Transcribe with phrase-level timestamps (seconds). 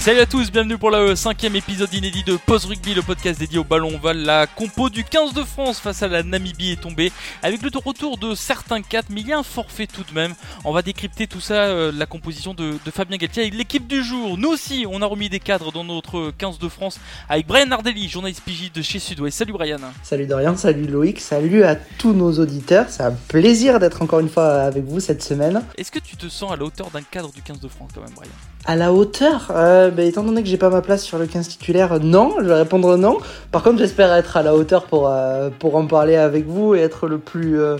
[0.00, 3.58] Salut à tous, bienvenue pour le cinquième épisode inédit de Post Rugby, le podcast dédié
[3.58, 4.22] au ballon ovale.
[4.22, 8.16] La compo du 15 de France face à la Namibie est tombée avec le retour
[8.16, 10.32] de certains 4, mais il y a un forfait tout de même.
[10.64, 14.02] On va décrypter tout ça, euh, la composition de, de Fabien Galtier avec l'équipe du
[14.02, 14.38] jour.
[14.38, 16.98] Nous aussi, on a remis des cadres dans notre 15 de France
[17.28, 19.30] avec Brian Nardelli, journaliste PJ de chez Sudway.
[19.30, 19.80] Salut Brian.
[20.02, 22.86] Salut Dorian, salut Loïc, salut à tous nos auditeurs.
[22.88, 25.62] C'est un plaisir d'être encore une fois avec vous cette semaine.
[25.76, 28.00] Est-ce que tu te sens à la hauteur d'un cadre du 15 de France quand
[28.00, 28.32] même, Brian?
[28.64, 29.50] À la hauteur?
[29.50, 32.46] Euh, bah, Étant donné que j'ai pas ma place sur le 15 titulaire, non, je
[32.46, 33.18] vais répondre non.
[33.52, 36.80] Par contre, j'espère être à la hauteur pour, euh, pour en parler avec vous et
[36.80, 37.76] être le plus, euh,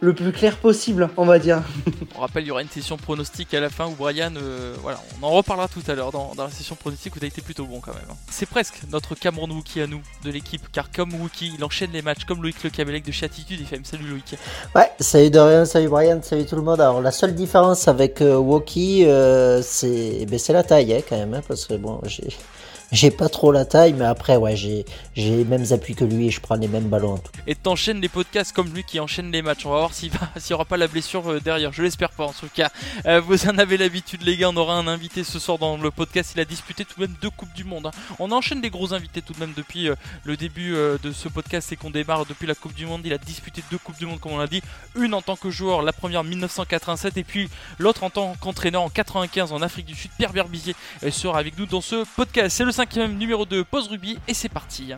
[0.00, 1.62] le plus clair possible, on va dire.
[2.16, 5.00] On rappelle, il y aura une session pronostique à la fin où Brian, euh, voilà,
[5.20, 7.42] on en reparlera tout à l'heure dans, dans la session pronostique où tu as été
[7.42, 8.02] plutôt bon quand même.
[8.10, 8.16] hein.
[8.30, 12.02] C'est presque notre Cameron Wookie à nous de l'équipe, car comme Wookie, il enchaîne les
[12.02, 13.84] matchs comme Loïc Le Cabellec de chez Attitude FM.
[13.84, 14.36] Salut Loïc.
[14.74, 16.80] Ouais, salut Dorian, salut Brian, salut tout le monde.
[16.80, 21.16] Alors la seule différence avec euh, Woki, euh, c'est ben, c'est la taille hein, quand
[21.16, 22.28] même, hein, parce que bon, j'ai
[22.92, 24.84] j'ai pas trop la taille, mais après ouais, j'ai
[25.16, 27.18] les mêmes appuis que lui et je prends les mêmes ballons.
[27.18, 27.30] tout.
[27.46, 29.66] Et t'enchaînes les podcasts comme lui qui enchaîne les matchs.
[29.66, 31.72] On va voir s'il va- s'il y aura pas la blessure euh, derrière.
[31.72, 32.70] Je l'espère pas en tout cas.
[33.06, 35.90] Euh, vous en avez l'habitude les gars, on aura un invité ce soir dans le
[35.90, 36.32] podcast.
[36.34, 37.86] Il a disputé tout de même deux coupes du monde.
[37.86, 37.90] hein.
[38.18, 41.70] On enchaîne des gros invités tout de même depuis euh, le début de ce podcast
[41.72, 43.02] et qu'on démarre depuis la Coupe du Monde.
[43.04, 44.62] Il a disputé deux coupes du monde comme on l'a dit.
[44.96, 48.82] Une en tant que joueur, la première en 1987 et puis l'autre en tant qu'entraîneur
[48.82, 50.10] en 95 en Afrique du Sud.
[50.16, 50.74] Pierre Berbizier
[51.10, 52.56] sera avec nous dans ce podcast.
[52.56, 54.92] C'est le cinquième numéro de Pause Rugby et c'est parti.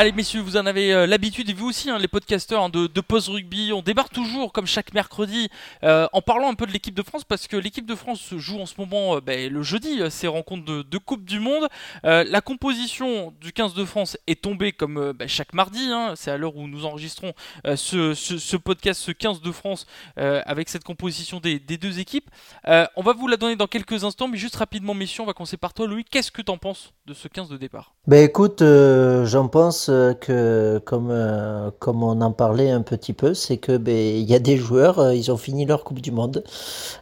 [0.00, 2.86] Allez messieurs, vous en avez euh, l'habitude et vous aussi, hein, les podcasteurs hein, de,
[2.86, 5.48] de Pause Rugby, on débarque toujours comme chaque mercredi
[5.82, 8.60] euh, en parlant un peu de l'équipe de France parce que l'équipe de France joue
[8.60, 11.66] en ce moment euh, ben, le jeudi ces rencontres de, Coupe du Monde.
[12.04, 16.36] La composition du 15 de France est tombée comme ben, chaque mardi, hein, c'est à
[16.36, 17.32] l'heure où nous enregistrons
[17.64, 19.84] ce, podcast, ce 15 de France
[20.16, 22.30] avec cette composition des, des deux équipes.
[22.64, 25.56] On va vous la donner dans quelques instants, mais juste rapidement messieurs, on va commencer
[25.56, 26.92] par toi Louis, qu'est-ce que t'en penses?
[27.08, 27.94] De ce 15 de départ?
[28.06, 33.14] Ben écoute, euh, j'en pense euh, que comme euh, comme on en parlait un petit
[33.14, 36.10] peu, c'est que ben il y a des joueurs, ils ont fini leur Coupe du
[36.10, 36.44] Monde.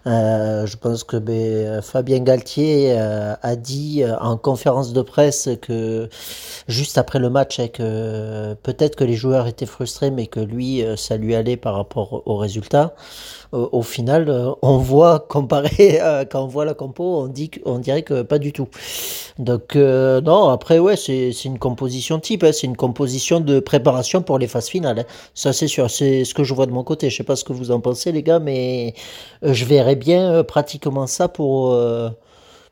[0.05, 6.09] Je pense que ben, Fabien Galtier a dit en conférence de presse que
[6.69, 7.69] juste après le match, hein,
[8.63, 12.37] peut-être que les joueurs étaient frustrés, mais que lui, ça lui allait par rapport au
[12.37, 12.95] résultat.
[13.53, 18.03] Au, final, on voit comparé euh, quand on voit la compo, on dit on dirait
[18.03, 18.69] que pas du tout.
[19.39, 19.77] Donc
[20.23, 24.47] non, après ouais, c'est une composition type, hein, c'est une composition de préparation pour les
[24.49, 25.01] phases finales.
[25.01, 25.05] hein.
[25.35, 27.11] Ça c'est sûr, c'est ce que je vois de mon côté.
[27.11, 28.95] Je sais pas ce que vous en pensez les gars, mais
[29.45, 32.11] euh, je verrais bien euh, pratiquement ça pour euh,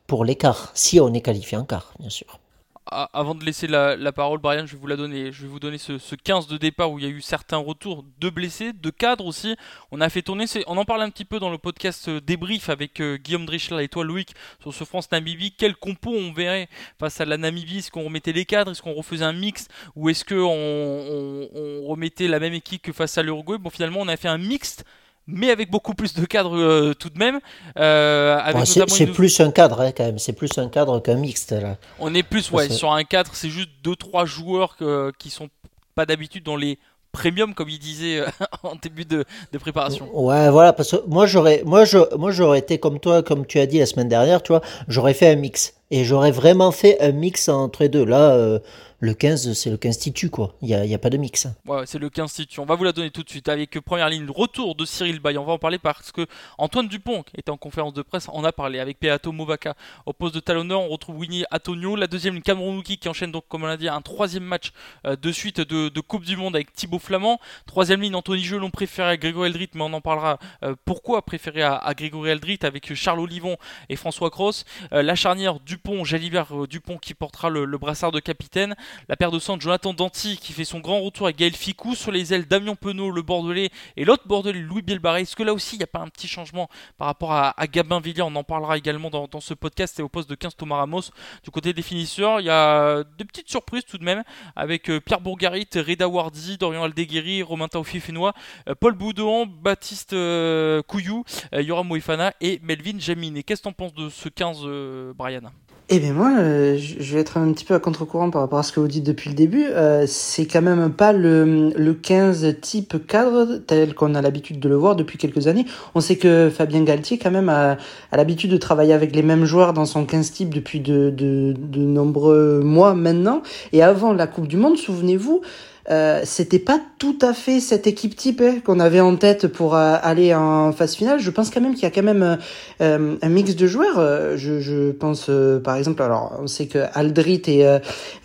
[0.07, 2.39] pour l'écart, si on est qualifié en quart, bien sûr.
[2.87, 5.31] Avant de laisser la, parole, Brian, je vais vous la donner.
[5.31, 7.57] Je vais vous donner ce, ce 15 de départ où il y a eu certains
[7.57, 9.55] retours de blessés, de cadres aussi.
[9.91, 12.69] On a fait tourner, on en parle un petit peu dans le podcast euh, débrief
[12.69, 15.53] avec euh, Guillaume Drichler et toi, Loïc, sur ce France-Namibie.
[15.57, 16.69] Quel compo on verrait
[16.99, 17.79] face à la Namibie?
[17.79, 18.71] Est-ce qu'on remettait les cadres?
[18.71, 19.67] Est-ce qu'on refaisait un mix?
[19.95, 23.57] Ou est-ce qu'on on, on remettait la même équipe que face à l'Uruguay?
[23.57, 24.85] Bon, finalement, on a fait un mixte.
[25.27, 27.39] Mais avec beaucoup plus de cadres euh, tout de même.
[27.79, 30.99] Euh, avec Ouais, c'est une- plus un cadre hein, quand même, c'est plus un cadre
[30.99, 31.77] qu'un mixte là.
[31.99, 35.49] on est plus ouais, sur un 4, c'est juste 2-3 joueurs que- qui sont
[35.95, 36.77] pas d'habitude dans les
[37.11, 38.25] premium, comme il disait euh,
[38.63, 40.09] en début de, de préparation.
[40.13, 43.57] Ouais, voilà, parce que moi j'aurais, moi je, moi j'aurais été comme toi, comme tu
[43.59, 46.99] as dit la semaine dernière, tu vois, j'aurais fait un mix et j'aurais vraiment fait
[47.01, 48.03] un mix entre les deux.
[48.05, 48.59] Là, euh,
[49.05, 50.55] le 15, c'est le 15 titu quoi.
[50.61, 51.47] Il y a, a pas de mix.
[51.67, 52.59] Ouais, c'est le 15 titu.
[52.59, 55.37] On va vous la donner tout de suite avec première ligne, retour de Cyril Bay.
[55.37, 56.25] On va en parler parce que
[56.57, 59.75] Antoine Dupont qui était en conférence de presse, en a parlé avec Peato Movaka.
[60.05, 61.95] Au poste de talonneur, on retrouve Winnie Antonio.
[61.95, 64.71] La deuxième ligne, Cameron qui enchaîne donc, comme on l'a dit, un troisième match
[65.05, 67.39] euh, de suite de, Coupe du Monde avec Thibaut Flamand.
[67.67, 71.63] Troisième ligne, Anthony Gelon préféré à Grégory Eldrit, mais on en parlera euh, pourquoi préféré
[71.63, 73.57] à, Grégory Eldrit avec Charles Olivon
[73.89, 74.65] et François Cross.
[74.93, 78.75] Euh, la charnière Dupont, Jalibert Dupont qui portera le brassard de capitaine.
[79.09, 82.11] La paire de centre, Jonathan Danti qui fait son grand retour avec Gaël Ficou sur
[82.11, 85.21] les ailes, Damien Penaud, le Bordelais, et l'autre Bordelais, Louis Bielbarré.
[85.21, 87.99] Est-ce que là aussi, il n'y a pas un petit changement par rapport à, Gabin
[87.99, 91.01] Villiers On en parlera également dans, ce podcast et au poste de 15 Thomas Ramos.
[91.43, 94.23] Du côté des finisseurs, il y a des petites surprises tout de même
[94.55, 98.33] avec euh, Pierre Bourgarit, Reda Wardi, Dorian Aldeguerri, Romain Taofi-Fenois,
[98.69, 103.43] euh, Paul Boudon, Baptiste euh, Couillou, Yoram Moifana et Melvin Jamine.
[103.43, 105.51] Qu'est-ce que tu en penses de ce 15, Brian?
[105.87, 108.63] Eh bien moi, euh, je vais être un petit peu à contre-courant par rapport à
[108.63, 109.65] ce que vous dites depuis le début.
[109.65, 114.67] Euh, c'est quand même pas le, le 15 type cadre tel qu'on a l'habitude de
[114.67, 115.65] le voir depuis quelques années.
[115.93, 117.77] On sait que Fabien Galtier quand même a,
[118.11, 121.81] l'habitude de travailler avec les mêmes joueurs dans son 15 type depuis de, de, de
[121.81, 123.43] nombreux mois maintenant.
[123.71, 125.43] Et avant la Coupe du Monde, souvenez-vous,
[125.91, 129.75] euh, c'était pas tout à fait cette équipe type hein, qu'on avait en tête pour
[129.75, 131.19] euh, aller en phase finale.
[131.19, 132.39] Je pense quand même qu'il y a quand même
[132.81, 134.37] euh, un mix de joueurs.
[134.37, 135.29] Je, je pense
[135.63, 137.65] par exemple, alors on sait que Aldrit et,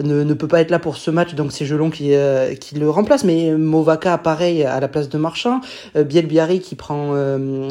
[0.02, 2.12] ne, ne peut pas être là pour ce match, donc c'est Gelon qui,
[2.60, 3.24] qui le remplace.
[3.24, 5.60] Mais Movaka pareil à la place de Marchand,
[5.94, 7.14] Bielbiari qui prend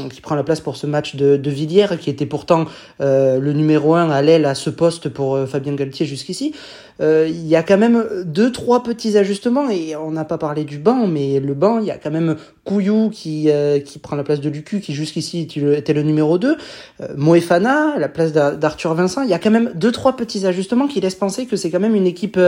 [0.09, 2.65] qui prend la place pour ce match de, de Villiers, qui était pourtant
[2.99, 6.53] le numéro un à l'aile à ce poste pour Fabien Galtier jusqu'ici.
[7.01, 10.77] Il y a quand même deux trois petits ajustements et on n'a pas parlé du
[10.77, 12.35] banc, mais le banc, il y a quand même
[12.65, 16.55] Couillou qui, euh, qui prend la place de Lucu, qui jusqu'ici était le numéro 2,
[17.01, 19.23] euh, Moefana, la place d'Arthur Vincent.
[19.23, 21.79] Il y a quand même deux, trois petits ajustements qui laissent penser que c'est quand
[21.79, 22.39] même une équipe...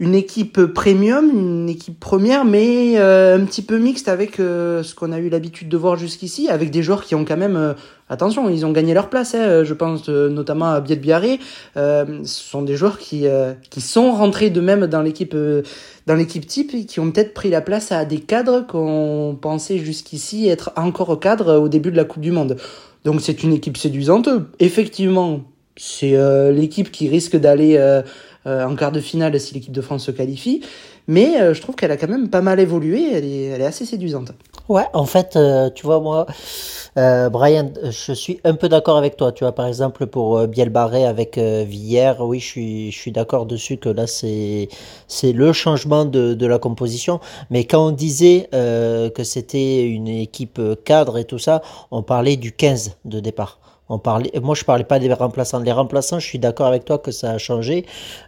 [0.00, 4.82] Euh, une équipe premium, une équipe première, mais euh, un petit peu mixte avec euh,
[4.82, 7.56] ce qu'on a eu l'habitude de voir jusqu'ici, avec des joueurs qui ont quand même,
[7.56, 7.74] euh,
[8.08, 9.36] attention, ils ont gagné leur place.
[9.36, 11.38] Hein, je pense notamment à Biel Biarré.
[11.76, 13.26] ce sont des joueurs qui
[13.70, 15.36] qui sont rentrés de même dans l'équipe
[16.06, 19.78] dans l'équipe type et qui ont peut-être pris la place à des cadres qu'on pensait
[19.78, 22.56] jusqu'ici être encore au cadre au début de la Coupe du Monde.
[23.04, 24.28] Donc c'est une équipe séduisante.
[24.58, 25.42] Effectivement,
[25.76, 26.16] c'est
[26.52, 28.02] l'équipe qui risque d'aller euh,
[28.46, 30.62] en quart de finale si l'équipe de France se qualifie.
[31.08, 34.32] Mais euh, je trouve qu'elle a quand même pas mal évolué, elle est, assez séduisante.
[34.68, 36.26] Ouais, en fait, euh, tu vois, moi,
[36.96, 39.32] Brian, je suis un peu d'accord avec toi.
[39.32, 43.78] Tu vois, par exemple, pour Bielbarré avec Villiers, oui, je suis, je suis d'accord dessus
[43.78, 44.68] que là, c'est,
[45.08, 47.18] c'est le changement de, de la composition.
[47.50, 52.52] Mais quand on disait que c'était une équipe cadre et tout ça, on parlait du
[52.52, 53.61] 15 de départ.
[54.42, 55.60] Moi, je parlais pas des remplaçants.
[55.60, 57.84] Les remplaçants, je suis d'accord avec toi que ça a changé.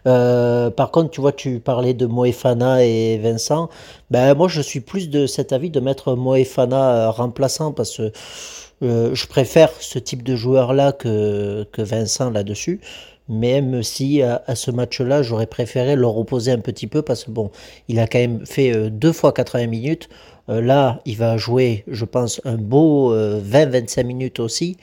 [0.07, 3.69] Euh, par contre, tu vois, tu parlais de Moefana et Vincent.
[4.11, 8.11] Ben, moi, je suis plus de cet avis de mettre Moefana euh, remplaçant parce que
[8.83, 12.81] euh, je préfère ce type de joueur-là que, que Vincent là-dessus.
[13.27, 17.49] Même si à, ce match-là, j'aurais préféré le reposer un petit peu parce que bon,
[17.87, 20.09] il a quand même fait deux fois 80 minutes.
[20.47, 24.77] là, il va jouer, je pense, un beau 20-25 minutes aussi.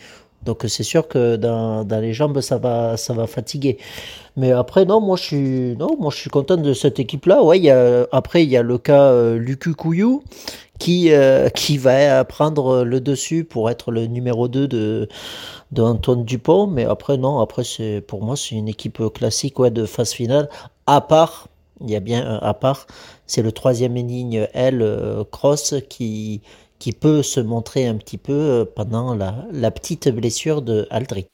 [0.44, 3.78] Donc c'est sûr que dans, dans, les jambes, ça va, ça va fatiguer.
[4.36, 7.42] Mais après, non, moi je suis, non, moi, je suis content de cette équipe-là.
[7.42, 7.68] Ouais,
[8.12, 9.54] après, il y a le cas euh,
[10.78, 15.08] qui, euh, qui va prendre le dessus pour être le numéro 2 de,
[15.70, 16.66] de Antoine Dupont.
[16.66, 20.48] Mais après, non, après, c'est, pour moi, c'est une équipe classique ouais, de phase finale.
[20.86, 21.48] À part,
[21.80, 22.86] il y a bien à part,
[23.26, 26.42] c'est le troisième ligne L, euh, Cross, qui
[26.82, 31.28] qui peut se montrer un petit peu euh, pendant la, petite blessure de Aldri.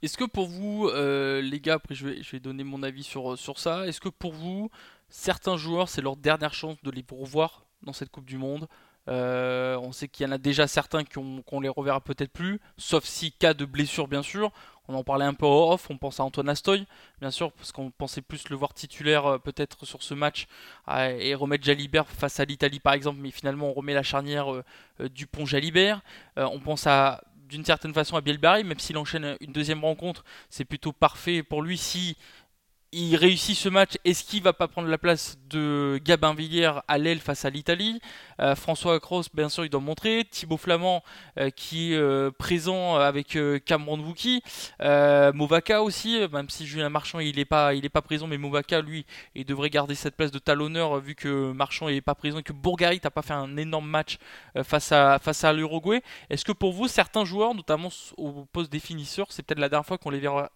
[0.00, 3.02] Est-ce que pour vous, euh, les gars, après je vais, je vais, donner mon avis
[3.02, 4.70] sur, sur ça, est-ce que pour vous,
[5.10, 8.68] certains joueurs, c'est leur dernière chance de les revoir dans cette Coupe du Monde?
[9.08, 13.04] Euh, on sait qu'il y en a déjà certains qu'on les reverra peut-être plus, sauf
[13.04, 14.50] si cas de blessure bien sûr.
[14.88, 16.86] On en parlait un peu off, on pense à Antoine Astoy,
[17.20, 20.46] bien sûr, parce qu'on pensait plus le voir titulaire euh, peut-être sur ce match
[21.18, 24.62] et remettre Jalibert face à l'Italie par exemple, mais finalement on remet la charnière euh,
[25.08, 26.00] du pont Jalibert.
[26.36, 30.64] on pense à d'une certaine façon à Bielbarry, même s'il enchaîne une deuxième rencontre, c'est
[30.64, 32.16] plutôt parfait pour lui si
[32.96, 33.98] il réussit ce match.
[34.06, 38.00] Est-ce qu'il va pas prendre la place de Gabin Villiers à l'aile face à l'Italie?
[38.40, 40.24] Euh, François Cross, bien sûr, il doit montrer.
[40.30, 41.02] Thibaut Flamand,
[41.38, 44.42] euh, qui est euh, présent avec Cameron Wookie.
[44.80, 49.44] Movaka aussi, même si Julien Marchand il est pas, pas présent, mais Movaka lui, il
[49.44, 53.00] devrait garder cette place de talonneur vu que Marchand est pas présent et que Bourgarit
[53.04, 54.16] n'a pas fait un énorme match
[54.64, 56.02] face à face à l'Uruguay.
[56.30, 59.86] Est-ce que pour vous, certains joueurs, notamment au poste des finisseurs, c'est peut-être la dernière
[59.86, 60.50] fois qu'on les va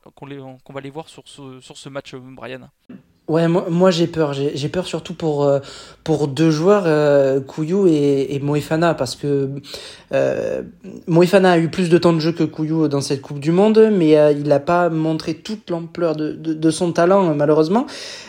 [0.83, 2.71] les voir sur sur ce match Brian
[3.31, 4.33] Ouais, moi, j'ai peur.
[4.33, 5.61] J'ai peur surtout pour euh,
[6.03, 9.51] pour deux joueurs, euh, Kouyou et, et Moefana, parce que
[10.13, 10.63] euh,
[11.07, 13.91] Moefana a eu plus de temps de jeu que Kouyou dans cette Coupe du Monde,
[13.93, 17.87] mais euh, il n'a pas montré toute l'ampleur de, de, son talent malheureusement.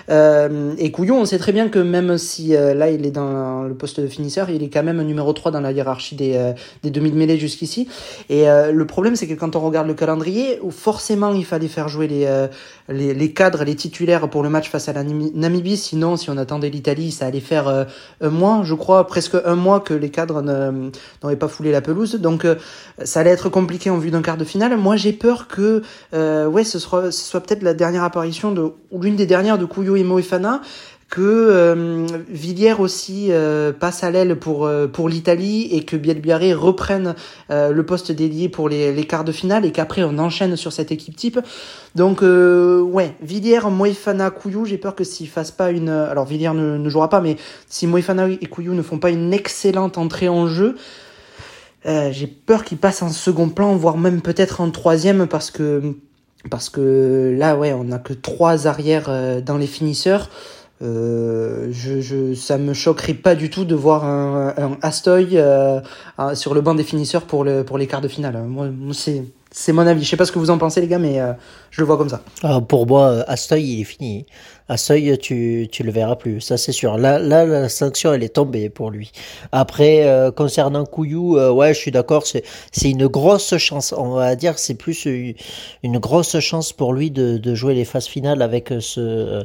[0.10, 3.74] Euh, et Couillou, on sait très bien que même si là il est dans le
[3.74, 6.53] poste de finisseur, il est quand même numéro 3 dans la hiérarchie des
[6.84, 7.88] des demi de mêlée jusqu'ici.
[8.29, 11.88] Et le problème, c'est que quand on regarde le calendrier, où forcément il fallait faire
[11.88, 15.77] jouer les, les cadres, les titulaires pour le match face à à la Namibie.
[15.77, 17.86] Sinon, si on attendait l'Italie, ça allait faire euh,
[18.21, 22.15] un mois, je crois, presque un mois que les cadres n'auraient pas foulé la pelouse.
[22.15, 22.55] Donc, euh,
[23.03, 24.77] ça allait être compliqué en vue d'un quart de finale.
[24.77, 25.81] Moi, j'ai peur que,
[26.13, 29.65] ouais, ce, soit, ce soit peut-être la dernière apparition de, ou l'une des dernières de
[29.65, 30.62] Kuyo et Moefana
[31.12, 37.15] que euh, Villiers aussi euh, passe à l'aile pour euh, l'Italie et que Bielbiaré reprenne
[37.50, 41.18] le poste dédié pour les, quarts de finale et qu'après on enchaîne sur cette équipe
[41.18, 41.39] type.
[41.96, 46.89] Donc ouais, Villiers, Moefana, Couillou, j'ai peur que s'ils fassent pas une alors Villiers ne,
[46.89, 47.36] jouera pas mais
[47.68, 50.77] si Moefana et Couillou ne font pas une excellente entrée en jeu,
[51.86, 55.82] j'ai peur qu'ils passent en second plan voire même peut-être en troisième parce que
[56.50, 60.30] parce que là ouais, on a que trois arrières dans les finisseurs.
[60.83, 65.79] Euh, je, je, ça me choquerait pas du tout de voir un, un Astoy euh,
[66.33, 68.41] sur le banc des finisseurs pour, le, pour les quarts de finale.
[68.47, 70.03] Moi, c'est, c'est mon avis.
[70.03, 71.33] Je sais pas ce que vous en pensez, les gars, mais euh,
[71.69, 72.21] je le vois comme ça.
[72.41, 74.25] Ah, pour moi, Astoy, il est fini.
[74.71, 76.97] Astoy, tu, tu le verras plus, ça c'est sûr.
[76.97, 79.11] Là, la sanction, elle est tombée pour lui.
[79.51, 82.43] Après, euh, concernant Couillou, ouais, je suis d'accord, c'est,
[82.89, 83.93] une grosse chance.
[83.97, 85.05] On va dire c'est plus
[85.83, 89.43] une grosse chance pour lui de, jouer les phases finales avec ce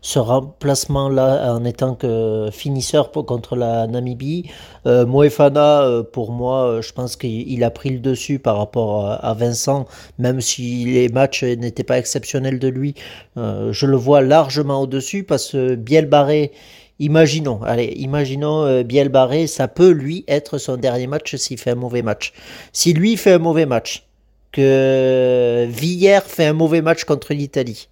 [0.00, 4.50] ce remplacement-là en étant que finisseur contre la Namibie.
[4.86, 9.06] Euh, Moefana, euh, pour moi, euh, je pense qu'il a pris le dessus par rapport
[9.06, 9.86] à, Vincent,
[10.18, 12.94] même si les matchs n'étaient pas exceptionnels de lui.
[13.36, 16.52] Euh, je le vois largement au-dessus parce que Biel Barré,
[17.00, 21.76] Imaginons, allez, imaginons Biel Barré, ça peut lui être son dernier match s'il fait un
[21.76, 22.32] mauvais match.
[22.72, 24.08] Si lui fait un mauvais match,
[24.52, 27.88] que Villiers fait un mauvais match contre l'Italie,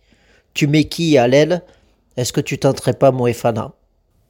[0.55, 1.63] tu mets qui à l'aile?
[2.17, 3.73] Est-ce que tu tenterais pas Moefana?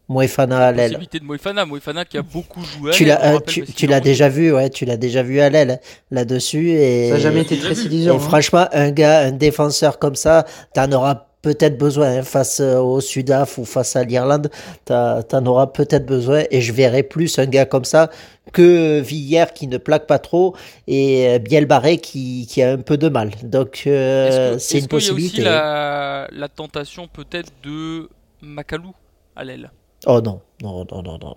[0.08, 0.98] Moefana à l'aile.
[1.12, 2.92] de Moefana, Moefana qui a beaucoup joué.
[2.92, 6.70] Tu l'as, euh, tu, l'as déjà vu, ouais, tu l'as déjà vu à l'aile là-dessus
[6.70, 7.08] et.
[7.08, 8.12] Ça n'a jamais été très séduisant.
[8.12, 8.20] Et hein.
[8.20, 13.00] franchement, un gars, un défenseur comme ça, t'en auras peut-être besoin hein, face euh, au
[13.00, 14.50] Sudaf ou face à l'Irlande,
[14.84, 18.10] t'en auras peut-être besoin et je verrai plus un gars comme ça
[18.52, 20.56] que Villiers qui ne plaque pas trop
[20.88, 23.30] et euh, Bielbarré qui, qui a un peu de mal.
[23.44, 25.42] Donc c'est une possibilité.
[25.42, 28.08] Il y a aussi la, tentation peut-être de
[28.42, 28.92] Macalou
[29.36, 29.70] à l'aile?
[30.04, 31.36] Oh non, non, non, non, non.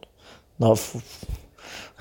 [0.60, 0.74] Non,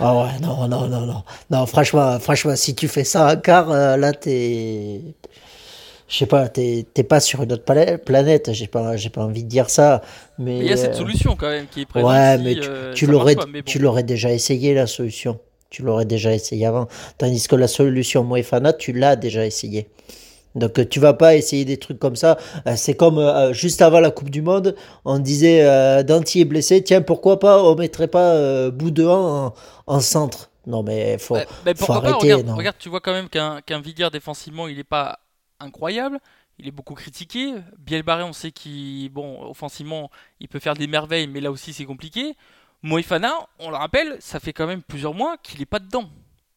[0.00, 1.24] Oh ouais, non, non, non, non.
[1.50, 5.02] Non, franchement, franchement, si tu fais ça en quart, euh, là, t'es.
[6.08, 7.64] Je sais pas, t'es pas sur une autre
[8.04, 10.02] planète, j'ai pas, pas envie de dire ça.
[10.38, 12.10] Mais il y a cette euh, solution quand même qui est présente.
[12.10, 13.36] Ouais, mais tu, euh, l'aurais,
[13.66, 15.38] tu l'aurais déjà essayé la solution.
[15.70, 16.88] Tu l'aurais déjà essayé avant.
[17.18, 19.88] Tandis que la solution Moefana, tu l'as déjà essayé.
[20.54, 22.38] Donc euh, tu vas pas essayer des trucs comme ça.
[22.66, 24.74] Euh, c'est comme euh, juste avant la Coupe du Monde,
[25.04, 25.64] on disait
[26.04, 29.54] Danti est blessé, tiens pourquoi pas on mettrait pas Boudin en,
[29.86, 30.50] en centre.
[30.66, 31.36] Non mais faut,
[31.76, 32.34] faut arrêter.
[32.34, 35.18] regarde, tu vois quand même qu'un Villiers défensivement il n'est pas
[35.60, 36.20] incroyable.
[36.58, 37.54] Il est beaucoup critiqué.
[37.78, 40.10] Bielbarré, on sait qu'il, bon, offensivement,
[40.40, 42.34] il peut faire des merveilles, mais là aussi c'est compliqué.
[42.82, 46.08] Moefana, on le rappelle, ça fait quand même plusieurs mois qu'il n'est pas dedans.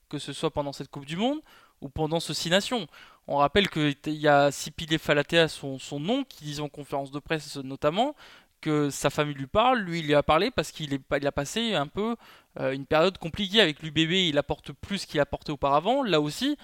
[0.09, 1.39] Que ce soit pendant cette Coupe du Monde
[1.81, 2.87] ou pendant ce Six Nations.
[3.27, 7.19] On rappelle qu'il y a Sipile Falatea, son, son nom, qui disait en conférence de
[7.19, 8.15] presse notamment
[8.61, 9.79] que sa famille lui parle.
[9.79, 12.15] Lui, il lui a parlé parce qu'il il a passé un peu
[12.59, 14.11] euh, une période compliquée avec l'UBB.
[14.11, 16.03] Il apporte plus qu'il apportait auparavant.
[16.03, 16.57] Là aussi,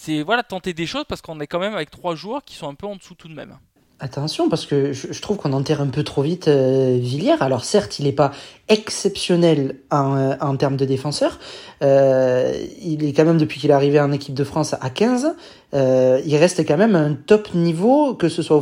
[0.00, 2.68] c'est voilà tenter des choses parce qu'on est quand même avec trois joueurs qui sont
[2.68, 3.58] un peu en dessous tout de même.
[4.02, 7.36] Attention, parce que je, trouve qu'on enterre un peu trop vite euh, Villiers.
[7.40, 8.30] Alors certes, il n'est pas
[8.68, 11.38] exceptionnel en, euh, en termes de défenseur.
[11.82, 12.52] Euh,
[12.82, 15.34] il est quand même, depuis qu'il est arrivé en équipe de France, à 15.
[15.72, 18.56] Euh, il reste quand même un top niveau, que ce soit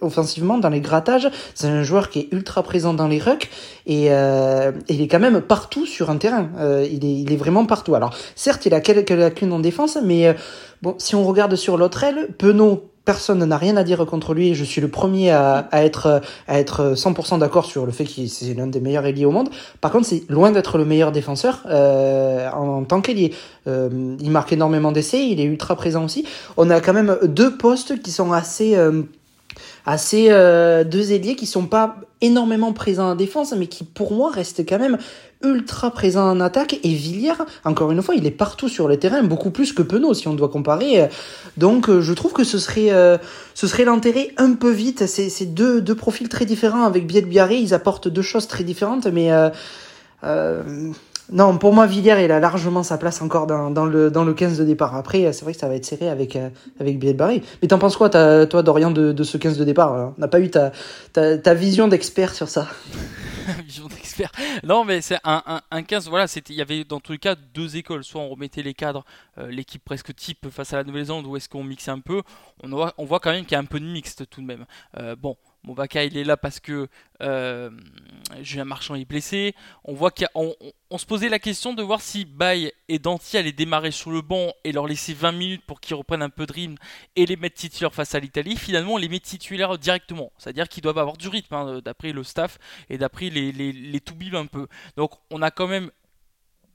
[0.00, 1.28] offensivement, dans les grattages.
[1.54, 3.50] C'est un joueur qui est ultra présent dans les rucks.
[3.86, 6.50] Et, euh, il est quand même partout sur un terrain.
[6.58, 7.94] Euh, il, est, il est vraiment partout.
[7.94, 10.34] Alors certes, il a quelques lacunes en défense, mais...
[10.82, 14.54] Bon, si on regarde sur l'autre aile, Penaud, personne n'a rien à dire contre lui.
[14.54, 18.54] Je suis le premier à, être à être 100% d'accord sur le fait qu'il c'est
[18.54, 19.48] l'un des meilleurs ailiers au monde.
[19.80, 23.32] Par contre, c'est loin d'être le meilleur défenseur euh, en, tant qu'ailier.
[23.66, 26.26] Euh, il marque énormément d'essais, il est ultra présent aussi.
[26.56, 29.02] On a quand même deux postes qui sont assez euh,
[29.86, 34.68] assez deux ailiers qui sont pas énormément présents en défense, mais qui pour moi restent
[34.68, 34.98] quand même
[35.42, 36.78] ultra présents en attaque.
[36.82, 37.32] Et Villiers,
[37.64, 40.34] encore une fois, il est partout sur le terrain, beaucoup plus que Penaud si on
[40.34, 41.08] doit comparer.
[41.56, 43.18] Donc euh, je trouve que ce serait euh,
[43.54, 45.06] ce serait l'enterrer un peu vite.
[45.06, 49.06] C'est deux, deux profils très différents avec Biet Biarré, ils apportent deux choses très différentes,
[49.06, 50.92] mais euh,
[51.32, 54.58] non, pour moi, Villiers, il a largement sa place encore dans, le, dans le 15
[54.58, 54.96] de départ.
[54.96, 56.48] Après, c'est vrai que ça va être serré avec, euh,
[56.80, 57.42] avec Billet Barry.
[57.62, 60.50] Mais t'en penses quoi, toi, Dorian, de, ce 15 de départ On n'a pas eu
[60.50, 60.72] ta,
[61.12, 62.68] ta, vision d'expert sur ça
[63.64, 64.32] vision d'expert.
[64.64, 66.08] Non, mais c'est un, un, un, 15.
[66.08, 68.04] Voilà, il y avait dans tous les cas deux écoles.
[68.04, 69.04] Soit on remettait les cadres,
[69.38, 72.22] euh, l'équipe presque type face à la Nouvelle-Zélande, ou est-ce qu'on mixait un peu?
[72.62, 74.46] On voit, on voit quand même qu'il y a un peu de mixte tout de
[74.46, 74.66] même.
[74.98, 76.88] Euh, bon, Mobaka il est là parce que
[77.22, 77.70] euh,
[78.40, 79.54] Julien Marchand est blessé.
[79.84, 80.54] On voit qu'on
[80.90, 84.22] on, se posait la question de voir si Bay et Danti allaient démarrer sur le
[84.22, 86.76] banc et leur laisser 20 minutes pour qu'ils reprennent un peu de rythme
[87.16, 88.56] et les mettre titulaires face à l'Italie.
[88.56, 90.32] Finalement, on les met titulaires directement.
[90.38, 94.00] C'est-à-dire qu'ils doivent avoir du rythme hein, d'après le staff et d'après les, les, les
[94.32, 94.66] un peu.
[94.96, 95.90] Donc on a quand même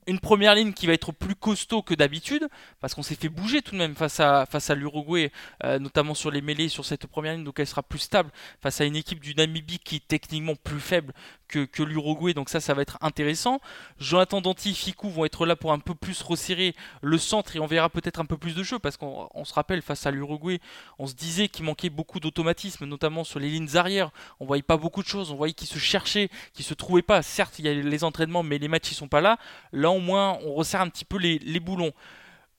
[0.08, 2.48] une première ligne qui va être plus costaud que d'habitude,
[2.80, 5.32] parce qu'on s'est fait bouger tout de même face à, face à l'Uruguay,
[5.64, 8.32] euh, notamment sur les mêlées sur cette première ligne, donc elle sera plus stable
[8.62, 11.14] face à une équipe du Namibie qui est techniquement plus faible
[11.48, 13.60] que, l'Uruguay, donc ça, ça va être intéressant.
[14.00, 17.60] Jonathan Danti et Ficou vont être là pour un peu plus resserrer le centre et
[17.60, 20.60] on verra peut-être un peu plus de jeu, parce qu'on se rappelle, face à l'Uruguay,
[21.00, 24.12] on se disait qu'il manquait beaucoup d'automatisme, notamment sur les lignes arrière.
[24.40, 27.22] On voyait pas beaucoup de choses, on voyait qu'ils se cherchaient, qu'ils se trouvaient pas.
[27.22, 29.38] Certes, il y a les entraînements, mais les matchs, ils sont pas là.
[29.72, 31.94] Là, au moins, on resserre un petit peu les, boulons.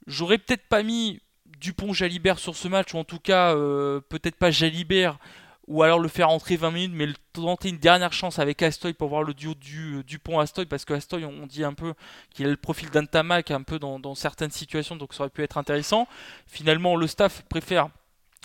[0.07, 1.21] J'aurais peut-être pas mis
[1.61, 5.19] Dupont-Jalibert sur ce match, ou en tout cas, euh, peut-être pas Jalibert
[5.68, 9.08] ou alors le faire entrer 20 minutes, mais tenter une dernière chance avec Astoy pour
[9.08, 11.94] voir le duo du, Dupont Astoy, parce que Astoy, on dit un peu
[12.30, 15.58] qu'il a le profil d'Antamac un peu dans, certaines situations, donc ça aurait pu être
[15.58, 16.06] intéressant.
[16.46, 17.88] Finalement, le staff préfère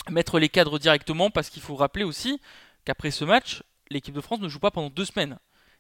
[0.09, 2.41] mettre les cadres directement, parce qu'il faut rappeler aussi
[2.85, 5.37] qu'après ce match, l'équipe de France ne joue pas pendant deux semaines.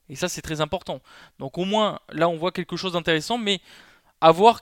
[0.09, 1.01] Et ça, c'est très important.
[1.39, 3.61] Donc au moins, là, on voit quelque chose d'intéressant, mais
[4.19, 4.61] à voir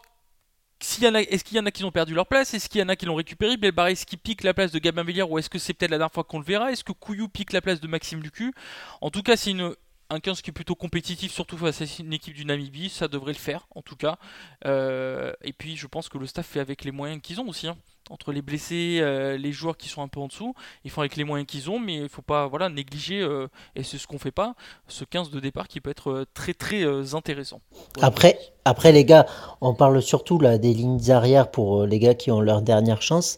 [0.81, 2.53] est-ce qu'il y en a qui ont perdu leur place?
[2.53, 3.53] Est-ce qu'il y en a qui l'ont récupéré?
[3.62, 6.13] Est-ce qu'il pique la place de Gabin Villiers ou est-ce que c'est peut-être la dernière
[6.13, 6.71] fois qu'on le verra?
[6.71, 8.53] Est-ce que Couillou pique la place de Maxime Lucu
[9.01, 9.75] En tout cas, c'est une,
[10.09, 13.33] un 15 qui est plutôt compétitif, surtout face à une équipe du Namibie, ça devrait
[13.33, 14.17] le faire en tout cas.
[14.65, 17.67] Euh, et puis je pense que le staff fait avec les moyens qu'ils ont aussi.
[17.67, 17.77] Hein.
[18.09, 21.15] Entre les blessés, euh, les joueurs qui sont un peu en dessous, ils font avec
[21.15, 24.07] les moyens qu'ils ont, mais il ne faut pas voilà, négliger, euh, et c'est ce
[24.07, 24.55] qu'on fait pas,
[24.87, 27.61] ce 15 de départ qui peut être très très intéressant.
[28.01, 29.27] Après, après les gars,
[29.61, 33.37] on parle surtout là, des lignes arrière pour les gars qui ont leur dernière chance,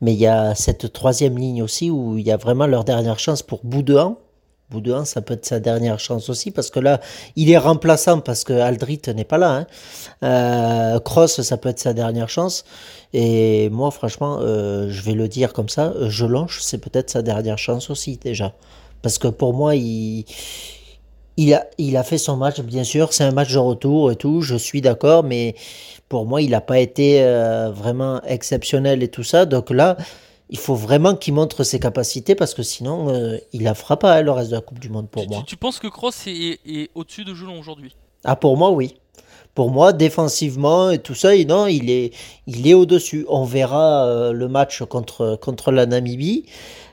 [0.00, 3.18] mais il y a cette troisième ligne aussi où il y a vraiment leur dernière
[3.18, 3.94] chance pour bout de
[4.80, 7.00] bout ça peut être sa dernière chance aussi, parce que là,
[7.36, 9.50] il est remplaçant parce que Aldrit n'est pas là.
[9.50, 9.66] Hein.
[10.22, 12.64] Euh, Cross, ça peut être sa dernière chance.
[13.12, 17.22] Et moi, franchement, euh, je vais le dire comme ça, je longe, c'est peut-être sa
[17.22, 18.52] dernière chance aussi déjà.
[19.02, 20.24] Parce que pour moi, il,
[21.36, 24.16] il, a, il a fait son match, bien sûr, c'est un match de retour et
[24.16, 25.54] tout, je suis d'accord, mais
[26.08, 29.46] pour moi, il n'a pas été euh, vraiment exceptionnel et tout ça.
[29.46, 29.96] Donc là,
[30.50, 34.14] il faut vraiment qu'il montre ses capacités parce que sinon, euh, il la fera pas
[34.14, 35.42] hein, le reste de la Coupe du Monde pour moi.
[35.46, 37.96] Tu, penses que Cross est, au-dessus de Gelon aujourd'hui?
[38.24, 38.96] Ah, pour moi, oui.
[39.54, 42.12] Pour moi, défensivement et tout ça, non, il est,
[42.46, 43.24] il est au-dessus.
[43.28, 46.44] On verra euh, le match contre, contre la Namibie.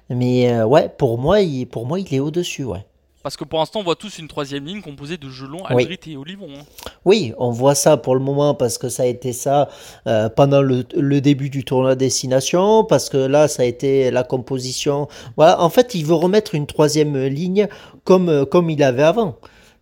[0.09, 2.85] Mais euh, ouais, pour moi, il, pour moi, il est au-dessus, ouais.
[3.23, 6.17] Parce que pour l'instant, on voit tous une troisième ligne composée de Gelon, Aldrit et
[6.17, 6.47] Olivon.
[6.57, 6.63] Hein.
[7.05, 9.69] Oui, on voit ça pour le moment parce que ça a été ça
[10.07, 10.83] euh, pendant le,
[11.21, 15.07] début du tournoi destination, parce que là, ça a été la composition.
[15.37, 17.67] Voilà, en fait, il veut remettre une troisième ligne
[18.05, 19.37] comme, euh, comme il avait avant.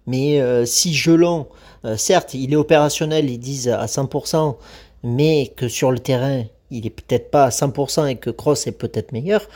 [0.06, 1.48] Mais euh, si Gelon,
[1.96, 4.58] certes, il est opérationnel, ils disent à 100%,
[5.04, 8.74] mais que sur le terrain, il est peut-être pas à 100% et que Cross est
[8.74, 9.48] peut-être meilleur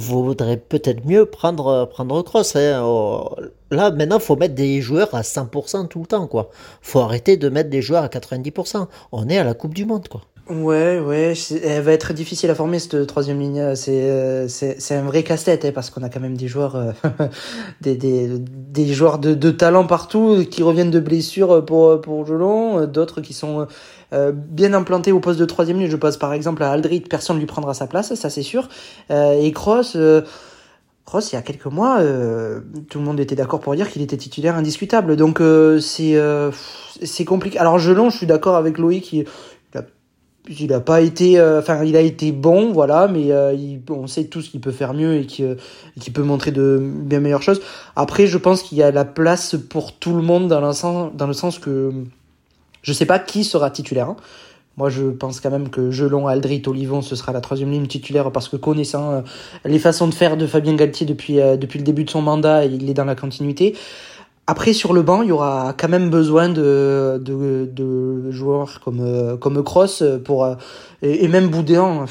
[0.00, 2.56] vaudrait peut-être mieux prendre, prendre Cross.
[2.56, 2.82] Hein.
[2.84, 3.36] Oh,
[3.70, 6.26] là, maintenant, il faut mettre des joueurs à 100% tout le temps.
[6.26, 6.50] quoi.
[6.82, 8.86] faut arrêter de mettre des joueurs à 90%.
[9.12, 10.08] On est à la Coupe du Monde.
[10.08, 10.22] quoi.
[10.48, 13.76] Ouais, ouais, elle va être difficile à former cette troisième ligne.
[13.76, 16.90] C'est c'est un vrai casse-tête hein, parce qu'on a quand même des joueurs euh,
[17.80, 23.32] des, joueurs de, de talent partout qui reviennent de blessures pour pour Jolon, d'autres qui
[23.32, 23.68] sont
[24.12, 25.90] euh, bien implantés au poste de troisième ligne.
[25.90, 28.68] Je pense par exemple à Aldrit, personne ne lui prendra sa place, ça c'est sûr.
[29.10, 29.96] Euh, et Cross.
[31.06, 31.98] Cross, il y a quelques mois,
[32.88, 35.16] tout le monde était d'accord pour dire qu'il était titulaire indiscutable.
[35.16, 35.42] Donc
[35.80, 36.16] c'est
[37.02, 37.58] c'est compliqué.
[37.58, 39.24] Alors Gelon, je suis d'accord avec Loïc, qui
[40.48, 43.54] il a pas été euh, enfin il a été bon voilà mais euh,
[43.90, 45.56] on sait tous qu'il peut faire mieux et qu'il
[46.12, 47.60] peut montrer de bien meilleures choses
[47.94, 51.12] après je pense qu'il y a la place pour tout le monde dans le sens
[51.14, 51.92] dans le sens que
[52.82, 54.16] je sais pas qui sera titulaire hein.
[54.76, 58.30] moi je pense quand même que Gelon Aldrit Olivon ce sera la troisième ligne titulaire
[58.32, 59.20] parce que connaissant euh,
[59.64, 62.88] les façons de faire de Fabien Galtier depuis depuis le début de son mandat il
[62.88, 63.76] est dans la continuité
[64.50, 69.36] après, sur le banc, il y aura quand même besoin de, de, joueurs comme, euh,
[69.36, 70.56] comme Cross pour, euh,
[71.02, 72.06] et, même Boudéan.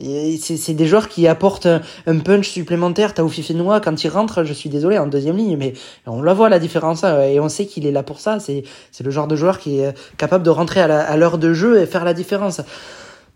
[0.00, 1.66] C'est des joueurs qui apportent
[2.06, 3.14] un, punch supplémentaire.
[3.14, 5.72] Taoufi Fenoua, quand il rentre, je suis désolé, en deuxième ligne, mais
[6.06, 8.38] on la voit la différence hein, et on sait qu'il est là pour ça.
[8.40, 8.64] C'est
[9.02, 12.04] le genre de joueur qui est capable de rentrer à l'heure de jeu et faire
[12.04, 12.60] la différence.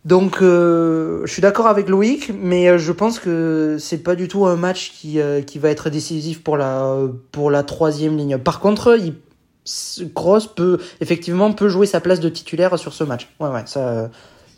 [0.05, 4.27] Donc, euh, je suis d'accord avec Loïc, mais euh, je pense que c'est pas du
[4.27, 8.39] tout un match qui, euh, va être décisif pour la, troisième ligne.
[8.39, 9.15] Par contre, il,
[10.13, 13.29] Cross peut effectivement peut jouer sa place de titulaire sur ce match.
[13.39, 14.11] Ouais, ouais, ça,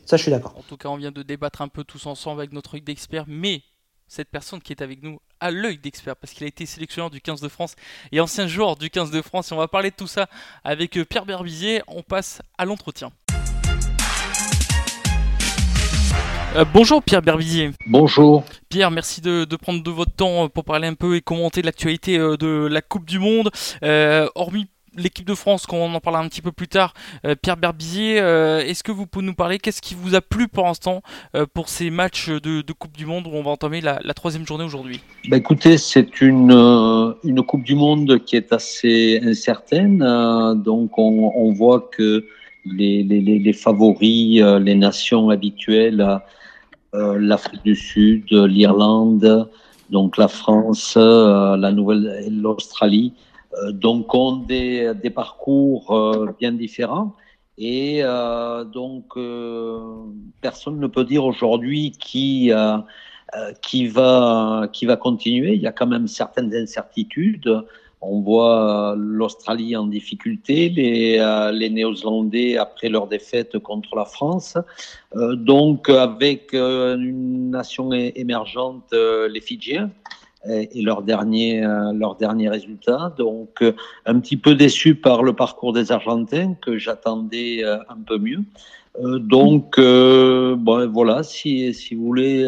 [0.05, 0.57] ça je suis d'accord.
[0.57, 3.63] En tout cas, on vient de débattre un peu tous ensemble avec notre d'expert, mais
[4.07, 7.21] cette personne qui est avec nous a l'œil d'expert parce qu'il a été sélectionneur du
[7.21, 7.75] 15 de France
[8.13, 9.51] et ancien joueur du 15 de France.
[9.51, 10.29] Et on va parler de tout ça
[10.63, 11.83] avec euh, Pierre Berbizier.
[11.89, 13.11] On passe à l'entretien.
[16.57, 17.73] Euh, bonjour Pierre Berbizier.
[17.87, 18.45] Bonjour.
[18.69, 22.17] Pierre, merci de, de, prendre de votre temps pour parler un peu et commenter l'actualité
[22.17, 23.51] euh, de la Coupe du Monde.
[23.83, 27.35] Euh, hormis l'équipe de France, quand on en parlera un petit peu plus tard, euh,
[27.41, 30.65] Pierre Berbizier, euh, est-ce que vous pouvez nous parler Qu'est-ce qui vous a plu pour
[30.65, 31.03] l'instant
[31.35, 34.65] euh, pour ces matchs de, Coupe du Monde où on va entamer la, troisième journée
[34.65, 35.01] aujourd'hui?
[35.29, 36.51] Bah Écoutez, c'est une,
[37.25, 39.99] une Coupe du Monde qui est assez incertaine.
[40.65, 42.27] donc on, voit que
[42.65, 46.21] les, les, favoris, les nations habituelles,
[46.93, 49.49] l'Afrique du Sud, l'Irlande,
[49.91, 53.13] donc la France, la Nouvelle, l'Australie,
[53.73, 57.15] donc ont des, des parcours euh, bien différents.
[57.57, 59.15] Et euh, donc,
[60.41, 62.51] personne ne peut dire aujourd'hui qui,
[63.63, 65.55] qui, va, qui va continuer.
[65.55, 67.65] Il y a quand même certaines incertitudes.
[68.01, 74.59] On voit l'Australie en difficulté, les, les Néo-Zélandais après leur défaite contre la France.
[75.15, 79.91] donc, avec une nation émergente, les Fidjiens
[80.47, 83.15] et leur dernier, euh, leur dernier résultat.
[83.17, 83.73] Donc, euh,
[84.07, 88.43] un petit peu déçu par le parcours des Argentins que j'attendais euh, un peu mieux.
[89.01, 92.47] donc, bon, voilà, si, si vous voulez,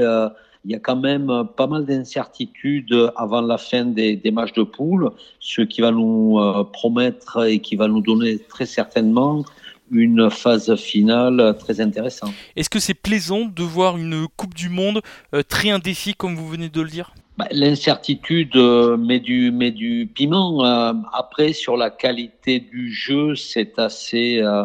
[0.64, 4.62] il y a quand même pas mal d'incertitudes avant la fin des, des, matchs de
[4.62, 6.38] poule, ce qui va nous
[6.72, 9.44] promettre et qui va nous donner très certainement
[9.90, 12.32] une phase finale très intéressante.
[12.54, 15.00] Est-ce que c'est plaisant de voir une Coupe du Monde
[15.48, 17.12] très indécis comme vous venez de le dire?
[17.36, 20.64] Bah, L'incertitude euh, met, du, met du piment.
[20.64, 24.64] Euh, après, sur la qualité du jeu, c'est assez, euh,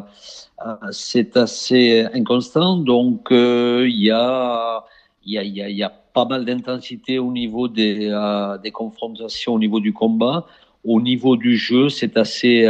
[0.92, 2.78] c'est assez inconstant.
[2.78, 4.84] Donc, il y, a,
[5.26, 8.10] y, a, y, a, y a pas mal d'intensité au niveau des,
[8.64, 10.46] des confrontations, au niveau du combat.
[10.84, 12.66] Au niveau du jeu, c'est assez,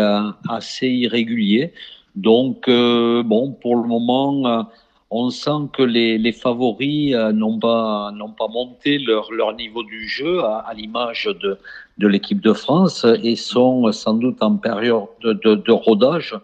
[0.49, 1.73] assez irrégulier.
[2.15, 4.67] Donc, bon, pour le moment
[5.11, 10.07] on sent que les, favoris euh, n'ont pas n'ont pas monté leur, leur niveau du
[10.07, 11.57] jeu à, l'image de,
[11.97, 16.35] de l'équipe de France et sont sans doute en période de, de, de rodage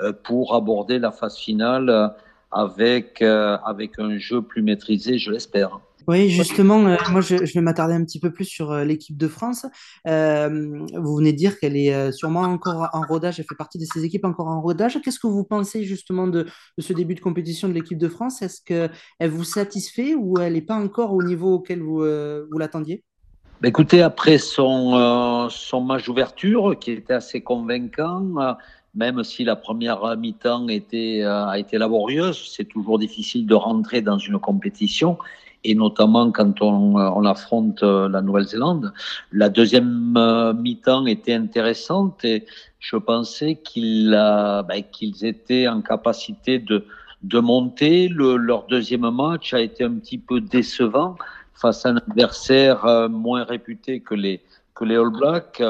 [0.00, 2.12] euh, pour aborder la phase finale
[2.50, 5.78] avec euh, avec un jeu plus maîtrisé, je l'espère.
[6.08, 9.26] Oui, justement, euh, moi je, vais m'attarder un petit peu plus sur euh, l'équipe de
[9.26, 9.66] France.
[10.06, 10.48] Euh,
[10.94, 14.04] vous venez de dire qu'elle est sûrement encore en rodage, elle fait partie de ces
[14.04, 15.00] équipes encore en rodage.
[15.02, 18.40] Qu'est-ce que vous pensez justement de, de ce début de compétition de l'équipe de France?
[18.40, 23.02] Est-ce qu'elle vous satisfait ou elle n'est pas encore au niveau auquel vous, vous l'attendiez?
[23.60, 28.56] Bah, Écoutez, après son, son match d'ouverture, qui était assez convaincant,
[28.94, 34.18] même si la première mi-temps était, a été laborieuse, c'est toujours difficile de rentrer dans
[34.18, 35.18] une compétition
[35.66, 38.92] et notamment quand on, on affronte euh, la Nouvelle-Zélande.
[39.32, 42.46] La deuxième euh, mi-temps était intéressante et
[42.78, 44.10] je pensais qu'ils
[44.68, 46.84] ben, qu'ils étaient en capacité de,
[47.24, 48.08] de monter.
[48.08, 51.16] Le, leur deuxième match a été un petit peu décevant
[51.54, 54.40] face à un adversaire euh, moins réputé que les,
[54.76, 55.62] que les All Blacks.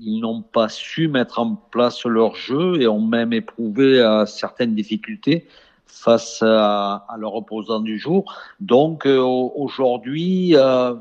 [0.00, 5.46] Ils n'ont pas su mettre en place leur jeu et ont même éprouvé certaines difficultés
[5.92, 7.34] face à, à leur
[7.84, 8.24] du jour.
[8.60, 10.94] Donc euh, aujourd'hui, euh,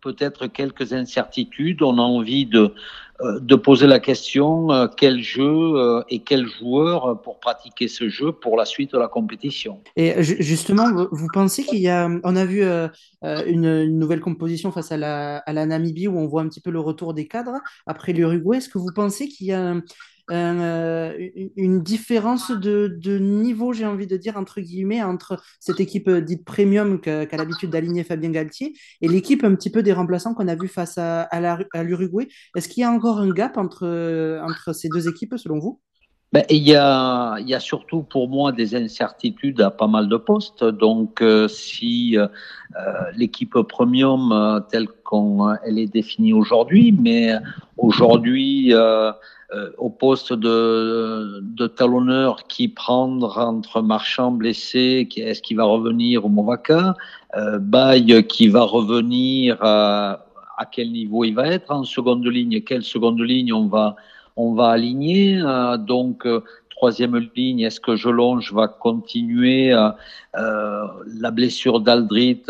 [0.00, 1.82] peut-être quelques incertitudes.
[1.82, 2.72] On a envie de,
[3.20, 8.56] euh, de poser la question quel jeu et quel joueur pour pratiquer ce jeu pour
[8.56, 9.80] la suite de la compétition.
[9.96, 12.62] Et justement, vous pensez qu'il y a, on a vu
[13.22, 16.60] une, une, nouvelle composition face à la, à la Namibie où on voit un petit
[16.60, 18.56] peu le retour des cadres après l'Uruguay.
[18.56, 19.76] Est-ce que vous pensez qu'il y a
[20.30, 21.12] euh,
[21.56, 26.44] une différence de, de niveau, j'ai envie de dire, entre guillemets, entre cette équipe dite
[26.44, 30.54] premium qu'a l'habitude d'aligner Fabien Galtier et l'équipe un petit peu des remplaçants qu'on a
[30.54, 32.28] vu face à, à l'Uruguay.
[32.56, 35.80] Est-ce qu'il y a encore un gap entre, entre ces deux équipes, selon vous?
[36.32, 40.08] Ben, il, y a, il y a surtout pour moi des incertitudes à pas mal
[40.08, 40.62] de postes.
[40.62, 42.28] Donc, euh, si euh,
[43.16, 47.32] l'équipe premium euh, telle qu'elle est définie aujourd'hui, mais
[47.78, 49.10] aujourd'hui, euh,
[49.54, 56.26] euh, au poste de, de talonneur qui prendre entre Marchand blessé, est-ce qu'il va revenir
[56.26, 56.94] au Movaca,
[57.36, 62.82] euh, Baye qui va revenir à quel niveau il va être en seconde ligne, quelle
[62.82, 63.96] seconde ligne on va
[64.38, 65.38] on va aligner.
[65.42, 69.90] Euh, donc euh, troisième ligne, est-ce que Jelonge va continuer euh,
[70.34, 72.42] la blessure d'Aldrit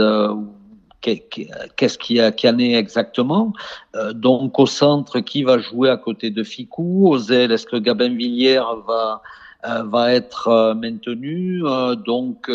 [1.00, 3.52] qu'est-ce qui a canné exactement.
[3.94, 7.76] Euh, donc au centre, qui va jouer à côté de Ficou Aux ailes, est-ce que
[7.76, 9.22] Gabin Villiers va
[9.64, 11.62] va être maintenu.
[12.06, 12.48] donc,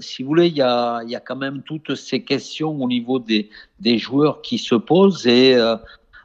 [0.00, 3.18] si vous voulez, il y a, y a quand même toutes ces questions au niveau
[3.18, 5.54] des, des joueurs qui se posent et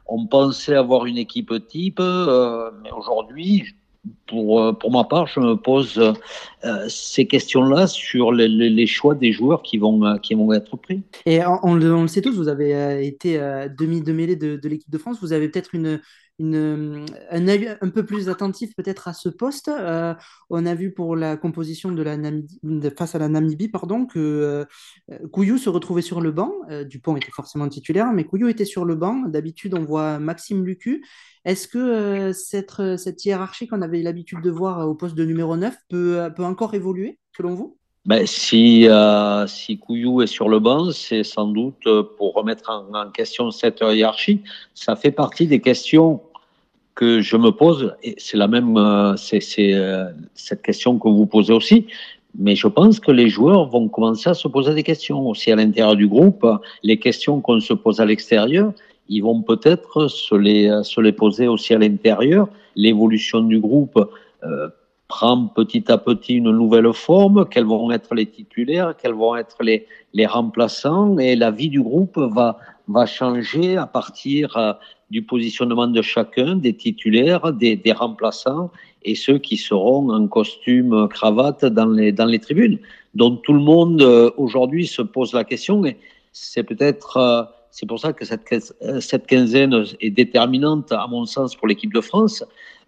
[0.08, 3.64] on pensait avoir une équipe type, mais aujourd'hui,
[4.26, 9.14] pour, euh, pour ma part, je me pose euh, ces questions-là sur les, les, choix
[9.14, 11.02] des joueurs qui vont, euh, qui vont être pris.
[11.26, 13.38] Et on, le, sait tous, vous avez été
[13.76, 15.18] demi de mêlée de l'équipe de France.
[15.20, 16.00] Vous avez peut-être une,
[16.38, 19.70] une, un un peu plus attentif peut-être à ce poste.
[20.50, 22.16] on a vu pour la composition de la
[22.96, 24.66] face à la Namibie pardon, que
[25.32, 26.52] Couillou se retrouvait sur le banc.
[26.84, 29.22] Dupont était forcément titulaire, mais Couillou était sur le banc.
[29.28, 31.02] D'habitude, on voit Maxime Lucu.
[31.44, 35.24] Est-ce que euh, cette, euh, cette, hiérarchie qu'on avait l'habitude de voir au poste de
[35.24, 37.78] numéro 9 peut, peut encore évoluer, selon vous?
[38.04, 43.10] Ben, si, euh, si Couillou est sur le banc, c'est sans doute pour remettre en,
[43.10, 44.42] question cette hiérarchie.
[44.74, 46.20] Ça fait partie des questions
[46.98, 48.74] que je me pose, et c'est la même,
[49.16, 49.40] c'est
[50.46, 51.86] cette question que vous posez aussi.
[52.36, 55.56] Mais je pense que les joueurs vont commencer à se poser des questions aussi à
[55.56, 56.44] l'intérieur du groupe,
[56.82, 58.72] les questions qu'on se pose à l'extérieur
[59.08, 62.48] ils vont peut-être se les, se les poser aussi à l'intérieur.
[62.76, 63.98] L'évolution du groupe
[64.44, 64.68] euh,
[65.08, 69.56] prend petit à petit une nouvelle forme, quels vont être les titulaires, quels vont être
[69.62, 74.74] les, les remplaçants, et la vie du groupe va, va changer à partir euh,
[75.10, 78.70] du positionnement de chacun, des titulaires, des, des remplaçants,
[79.02, 82.78] et ceux qui seront en costume cravate dans les, dans les tribunes.
[83.14, 85.96] Donc tout le monde euh, aujourd'hui se pose la question, et
[86.32, 91.54] c'est peut-être euh, c'est pour ça que euh, cette, quinzaine est déterminante, à mon sens,
[91.54, 92.44] pour l'équipe de France,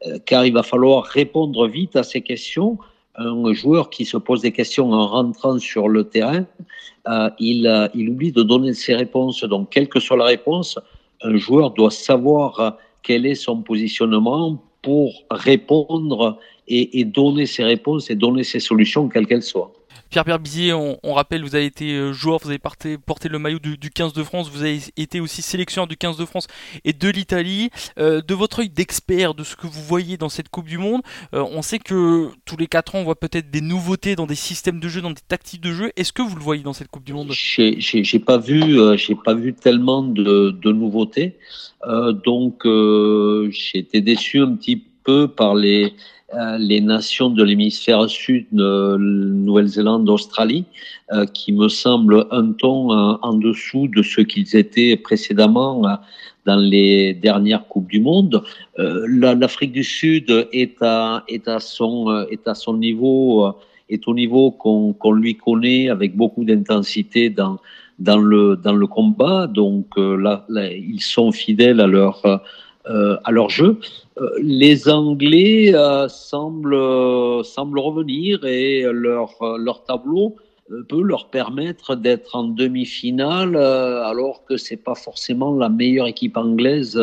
[0.06, 2.78] euh, car il va falloir répondre vite à ces questions.
[3.16, 6.46] Un joueur qui se pose des questions en rentrant sur le terrain,
[7.08, 7.66] euh, il,
[8.08, 9.44] oublie de donner ses réponses.
[9.44, 10.78] Donc, quelle que soit la réponse,
[11.22, 16.38] un joueur doit savoir quel est son positionnement pour répondre
[16.68, 19.72] et donner ses réponses et donner ses solutions, quelles qu'elles soient.
[20.10, 23.90] Pierre-Pierre Bizier, on, rappelle, vous avez été euh, joueur, vous avez porté, le maillot du,
[23.90, 26.48] 15 de France, vous avez été aussi sélectionneur du 15 de France
[26.84, 27.70] et de l'Italie.
[27.96, 31.02] Euh, de votre œil d'expert, de ce que vous voyez dans cette Coupe du Monde,
[31.32, 34.34] euh, on sait que tous les 4 ans, on voit peut-être des nouveautés dans des
[34.34, 35.92] systèmes de jeu, dans des tactiques de jeu.
[35.94, 37.30] Est-ce que vous le voyez dans cette Coupe du Monde?
[37.30, 38.76] J'ai pas vu,
[39.24, 41.36] pas vu tellement de, de nouveautés,
[42.24, 45.94] donc j'ai été déçu un petit peu par les
[46.58, 50.64] les nations de l'hémisphère sud, euh, Nouvelle-Zélande, Australie,
[51.12, 55.82] euh, qui me semblent un ton en dessous de ce qu'ils étaient précédemment
[56.46, 58.42] dans les dernières coupes du monde.
[58.78, 63.54] L'Afrique du Sud est à, est à son est à son niveau
[63.88, 67.58] est au niveau qu'on lui connaît avec beaucoup d'intensité dans
[67.98, 69.46] dans le dans le combat.
[69.46, 72.22] Donc là, ils sont fidèles à leur
[72.88, 73.78] euh, à leur jeu.
[74.18, 80.36] Euh, les Anglais euh, semblent, semblent revenir et leur, leur tableau
[80.88, 86.98] peut leur permettre d'être en demi-finale alors que c'est pas forcément la meilleure équipe anglaise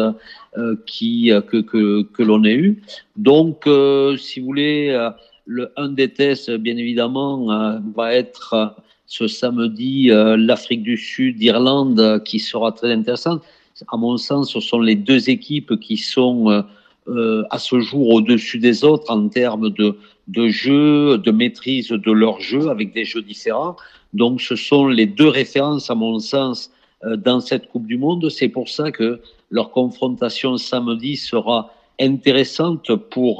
[0.85, 2.81] qui que, que, que l'on ait eu.
[3.17, 3.69] Donc,
[4.17, 5.09] si vous voulez,
[5.45, 8.73] le un des tests, bien évidemment, va être
[9.05, 13.43] ce samedi l'Afrique du Sud, Irlande, qui sera très intéressante
[13.87, 16.61] à mon sens, ce sont les deux équipes qui sont euh,
[17.07, 22.11] euh, à ce jour au-dessus des autres en termes de, de jeu, de maîtrise de
[22.11, 23.75] leur jeu avec des jeux différents.
[24.13, 26.71] Donc ce sont les deux références, à mon sens,
[27.05, 28.29] euh, dans cette Coupe du Monde.
[28.29, 33.37] C'est pour ça que leur confrontation samedi sera intéressante pour,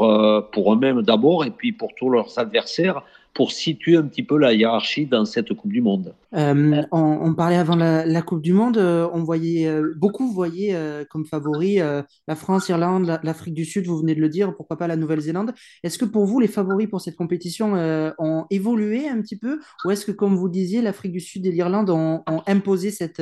[0.51, 3.03] pour eux-mêmes d'abord et puis pour tous leurs adversaires
[3.37, 6.11] pour situer un petit peu la hiérarchie dans cette Coupe du Monde.
[6.37, 10.75] Euh, on, parlait avant la, Coupe du Monde, euh, on voyait euh, beaucoup voyaient
[11.09, 11.81] comme favoris
[12.27, 15.53] la France, l'Irlande, l'Afrique du Sud, vous venez de le dire, pourquoi pas la Nouvelle-Zélande.
[15.83, 17.73] Est-ce que pour vous, les favoris pour cette compétition
[18.19, 21.51] ont évolué un petit peu ou est-ce que, comme vous disiez, l'Afrique du Sud et
[21.51, 23.21] l'Irlande ont, imposé cette,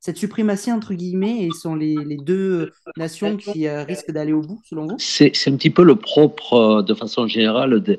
[0.00, 4.60] cette suprématie entre guillemets et sont les, les deux nations qui risquent d'aller au bout
[4.64, 4.96] selon vous?
[4.98, 7.98] C'est un petit peu le propre de façon générale de,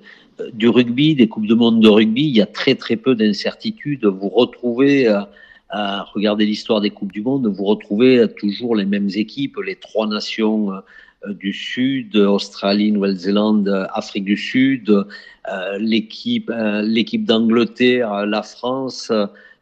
[0.54, 4.06] du rugby, des Coupes de Monde de rugby, il y a très très peu d'incertitudes.
[4.06, 5.22] Vous retrouvez, euh,
[5.70, 10.08] à regarder l'histoire des Coupes du Monde, vous retrouvez toujours les mêmes équipes, les trois
[10.08, 16.52] nations euh, du Sud, Australie, Nouvelle-Zélande, Afrique du Sud, euh, l'équipe,
[16.84, 19.12] l'équipe d'Angleterre, la France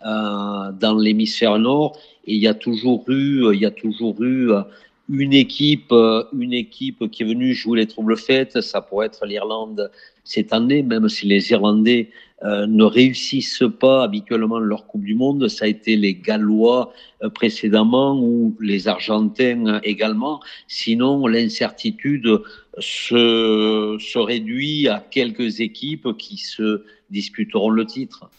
[0.02, 1.98] dans l'hémisphère nord.
[2.28, 4.52] Et il y a toujours eu, il y a toujours eu
[5.10, 8.62] une équipe, euh, une équipe qui est venue jouer les troubles fêtes.
[8.62, 9.92] Ça pourrait être l'Irlande
[10.24, 12.10] cette année, même si les Irlandais
[12.44, 15.48] euh, ne réussissent pas habituellement leur Coupe du Monde.
[15.48, 16.92] Ça a été les Gallois
[17.24, 20.42] euh, précédemment ou les Argentins également.
[20.68, 22.42] Sinon, l'incertitude
[22.80, 28.30] se, se réduit à quelques équipes qui se disputeront le titre.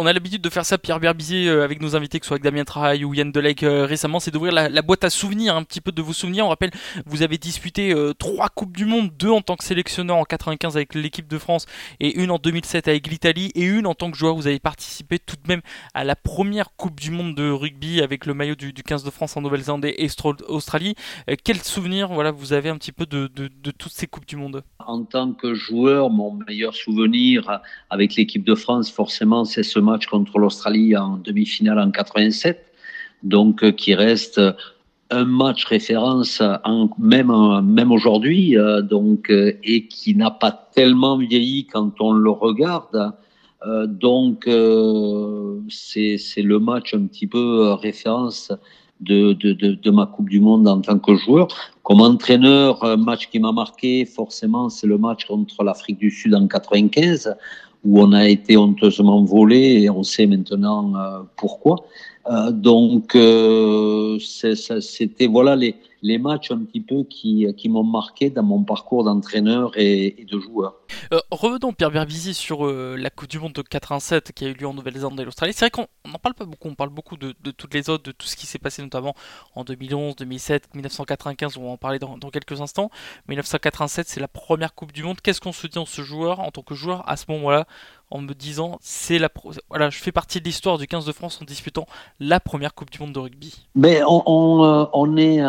[0.00, 2.36] On a l'habitude de faire ça, Pierre Berbizier, euh, avec nos invités, que ce soit
[2.36, 5.64] avec Damien Traille ou Yann Delec euh, récemment, c'est d'ouvrir la, boîte à souvenirs, un
[5.64, 6.46] petit peu de vos souvenirs.
[6.46, 6.70] On rappelle,
[7.04, 10.76] vous avez disputé euh, trois Coupes du Monde, deux en tant que sélectionneur en 95
[10.76, 11.66] avec l'équipe de France
[11.98, 14.36] et une en 2007 avec l'Italie et une en tant que joueur.
[14.36, 15.62] Vous avez participé tout de même
[15.94, 19.36] à la première Coupe du Monde de rugby avec le maillot du, 15 de France
[19.36, 20.08] en Nouvelle-Zélande et
[20.46, 20.94] Australie.
[21.42, 24.62] quel souvenir voilà, vous avez un petit peu de, de toutes ces Coupes du Monde?
[24.78, 30.06] En tant que joueur, mon meilleur souvenir avec l'équipe de France, forcément, c'est ce match
[30.06, 32.64] contre l'Australie en demi-finale en 87,
[33.22, 34.40] donc euh, qui reste
[35.10, 37.32] un match référence en, même,
[37.64, 43.12] même aujourd'hui, euh, donc, euh, et qui n'a pas tellement vieilli quand on le regarde.
[43.86, 44.44] donc,
[45.68, 48.52] c'est le match un petit peu référence
[49.00, 49.52] de, de,
[49.86, 51.48] de, ma Coupe du Monde en tant que joueur.
[51.82, 56.46] Comme entraîneur, match qui m'a marqué, forcément, c'est le match contre l'Afrique du Sud en
[56.46, 57.34] 95,
[57.84, 61.76] où on a été honteusement volé et on sait maintenant euh, pourquoi.
[62.30, 68.30] Euh, donc, euh, c'était voilà les, les matchs un petit peu qui, qui m'ont marqué
[68.30, 70.76] dans mon parcours d'entraîneur et, de joueur.
[71.12, 74.54] Euh, revenons Pierre Berbizi sur euh, la Coupe du Monde de 87 qui a eu
[74.54, 75.52] lieu en Nouvelle-Zélande et l'Australie.
[75.52, 78.04] C'est vrai qu'on n'en parle pas beaucoup, on parle beaucoup de, de, toutes les autres,
[78.04, 79.14] de tout ce qui s'est passé notamment
[79.54, 82.90] en 2011, 2007, 1995, on va en parler dans, dans quelques instants.
[83.28, 85.20] 1987 c'est la première Coupe du Monde.
[85.22, 87.66] Qu'est-ce qu'on se dit en ce joueur, en tant que joueur à ce moment-là
[88.10, 89.28] en me disant c'est la
[89.68, 91.86] voilà je fais partie de l'histoire du 15 de France en disputant
[92.20, 93.66] la première Coupe du Monde de rugby?
[93.74, 95.40] Mais on, on, euh, on est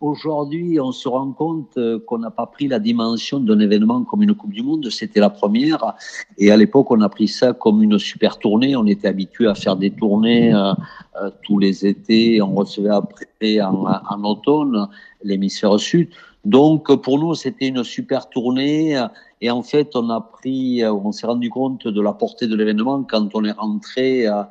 [0.00, 4.22] aujourd'hui on se rend compte euh, qu'on n'a pas pris la dimension d'un événement comme
[4.22, 5.94] une Coupe du Monde, c'était la première.
[6.38, 9.54] Et à l'époque on a pris ça comme une super tournée, on était habitué à
[9.54, 14.88] faire des tournées euh, tous les étés, on recevait après en, automne
[15.22, 16.08] l'hémisphère sud.
[16.44, 18.98] Donc pour nous c'était une super tournée.
[19.40, 22.56] Et en fait, on a pris, euh, on s'est rendu compte de la portée de
[22.56, 24.42] l'événement quand on est rentré euh,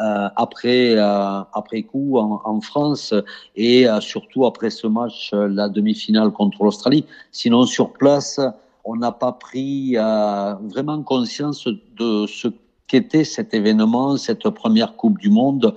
[0.00, 3.14] euh après euh, après coup en, en, France
[3.54, 7.04] et surtout après ce match, la demi-finale contre l'Australie.
[7.32, 8.40] Sinon, sur place,
[8.84, 12.48] on n'a pas pris vraiment conscience de ce
[12.86, 15.76] qu'était cet événement, cette première Coupe du Monde.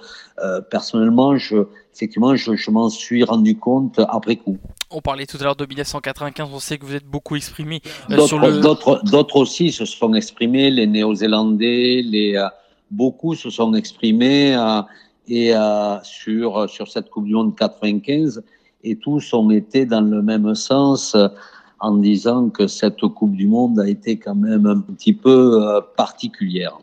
[0.72, 4.58] personnellement, je, effectivement, je, je m'en suis rendu compte après coup.
[4.90, 8.26] On parlait tout à l'heure de 1995, on sait que vous êtes beaucoup exprimé euh,
[8.26, 8.62] sur le...
[8.62, 12.48] D'autres aussi se sont exprimés, les Néo-Zélandais, les, euh,
[12.92, 14.82] beaucoup se sont exprimés euh,
[15.28, 15.54] et,
[16.04, 18.44] sur, sur cette Coupe du Monde 95
[18.84, 21.18] et tous ont été dans le même sens
[21.80, 26.78] en disant que cette Coupe du Monde a été quand même un petit peu particulière.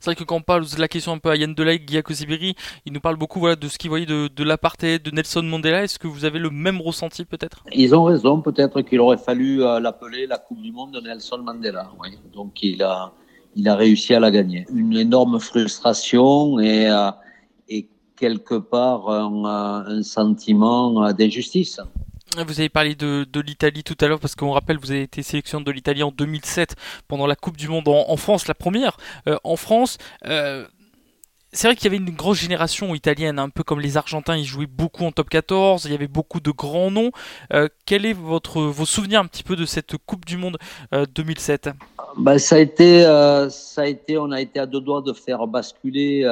[0.00, 2.00] C'est vrai que quand on parle de la question un peu à Yann Delay, Guy
[2.10, 2.54] Sibiri,
[2.86, 5.82] il nous parle beaucoup voilà, de ce qu'il voyait de, de l'apartheid de Nelson Mandela.
[5.82, 7.64] Est-ce que vous avez le même ressenti peut-être?
[7.72, 11.38] Ils ont raison, peut-être qu'il aurait fallu euh, l'appeler la Coupe du Monde de Nelson
[11.38, 11.90] Mandela.
[12.00, 12.10] Oui.
[12.32, 13.12] Donc il a,
[13.58, 14.66] il a réussi à la gagner.
[14.72, 17.10] Une énorme frustration et, euh,
[18.16, 19.44] quelque part un,
[19.86, 21.80] un sentiment d'injustice.
[22.36, 25.64] Vous avez parlé de, l'Italie tout à l'heure parce qu'on rappelle, vous avez été sélectionné
[25.64, 26.76] de l'Italie en 2007
[27.08, 28.96] pendant la Coupe du Monde en, France, la première.
[29.26, 30.66] Euh, en France, euh,
[31.52, 34.44] c'est vrai qu'il y avait une grosse génération italienne, un peu comme les Argentins, ils
[34.44, 37.10] jouaient beaucoup en top 14, il y avait beaucoup de grands noms.
[37.52, 40.58] Euh, quel est votre, vos souvenirs un petit peu de cette Coupe du Monde
[41.14, 41.70] 2007
[42.16, 43.02] bah, ça, a été,
[43.50, 46.24] ça a été, on a été à deux doigts de faire basculer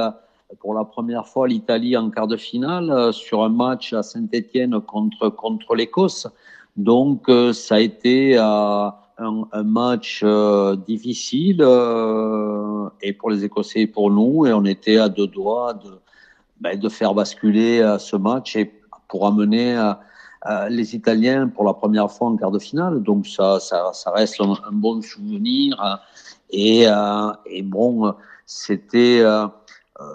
[0.60, 4.80] pour la première fois l'Italie en quart de finale euh, sur un match à Saint-Étienne
[4.80, 6.28] contre, contre l'Écosse.
[6.76, 10.24] Donc euh, ça a été euh, un, un, match
[10.86, 11.62] difficile
[13.02, 15.98] et pour les Écossais et pour nous et on était à deux doigts de,
[16.60, 18.72] ben, faire basculer ce match et
[19.08, 19.92] pour amener
[20.68, 23.02] les Italiens pour la première fois en quart de finale.
[23.02, 26.00] Donc ça, ça, reste un, bon souvenir
[26.50, 26.86] et,
[27.46, 29.24] et bon, c'était
[30.00, 30.06] euh,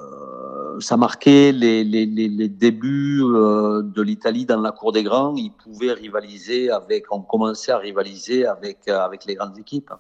[0.80, 5.36] ça marquait les, les, les débuts euh, de l'Italie dans la cour des grands.
[5.36, 9.92] Ils pouvaient rivaliser avec, on commençait à rivaliser avec, euh, avec les grandes équipes.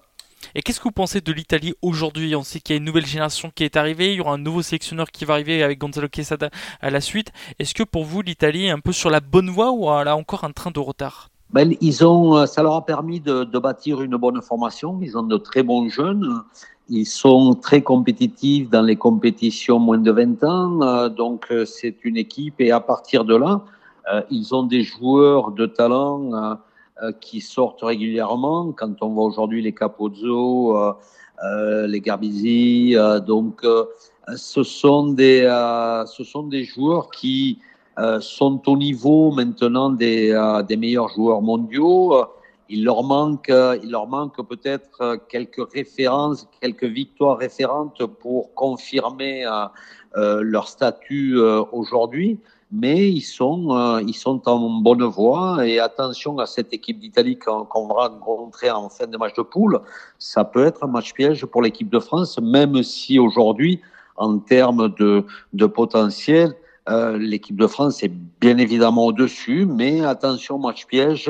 [0.56, 2.36] Et qu'est-ce que vous pensez de l'Italie aujourd'hui?
[2.36, 4.40] On sait qu'il y a une nouvelle génération qui est arrivée, il y aura un
[4.40, 6.50] nouveau sélectionneur qui va arriver avec Gonzalo Quesada
[6.82, 7.32] à la suite.
[7.60, 10.16] Est-ce que pour vous l'Italie est un peu sur la bonne voie ou elle a
[10.16, 11.30] encore un train de retard?
[11.52, 15.00] Ben, ils ont, ça leur a permis de, de, bâtir une bonne formation.
[15.02, 16.42] Ils ont de très bons jeunes.
[16.90, 22.04] Ils sont très compétitifs dans les compétitions moins de 20 ans, euh, donc euh, c'est
[22.04, 23.64] une équipe et à partir de là,
[24.12, 26.58] Euh, ils ont des joueurs de talent
[27.20, 28.74] qui sortent régulièrement.
[28.80, 30.76] Quand on voit aujourd'hui les Capozzo,
[31.94, 32.96] les Garbizi,
[33.32, 33.62] donc
[34.36, 37.60] ce sont des joueurs qui
[38.20, 42.26] sont au niveau maintenant des meilleurs joueurs mondiaux.
[42.74, 44.08] Il leur manque euh, leur
[44.48, 49.46] peut-être euh, quelques références, quelques victoires référentes pour confirmer
[50.16, 51.38] euh, leur statut
[51.72, 52.40] aujourd'hui
[52.74, 55.68] mais ils sont, ils sont en bonne voie.
[55.68, 59.82] Et attention à cette équipe d'Italie qu'on va rencontrer en fin de match de poule.
[60.20, 63.82] Ça peut être un match piège pour l'équipe de France, même si aujourd'hui,
[64.16, 66.56] en termes de, de potentiel,
[67.18, 71.30] l'équipe de France est bien évidemment au-dessus, mais attention, match piège,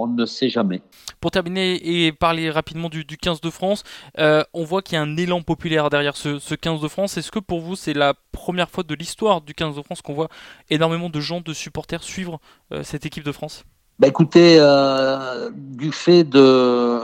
[0.00, 0.82] on ne sait jamais.
[1.20, 3.84] Pour terminer et parler rapidement du, du 15 de France,
[4.18, 7.16] euh, on voit qu'il y a un élan populaire derrière ce, ce 15 de France.
[7.16, 10.14] Est-ce que pour vous, c'est la première fois de l'histoire du 15 de France qu'on
[10.14, 10.28] voit
[10.70, 12.40] énormément de gens, de supporters suivre
[12.72, 13.64] euh, cette équipe de France?
[13.98, 17.00] Bah écoutez, euh, du fait de,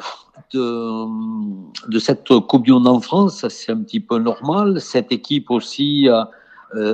[0.54, 4.80] de, de cette Coupe du Monde en France, c'est un petit peu normal.
[4.80, 6.08] Cette équipe aussi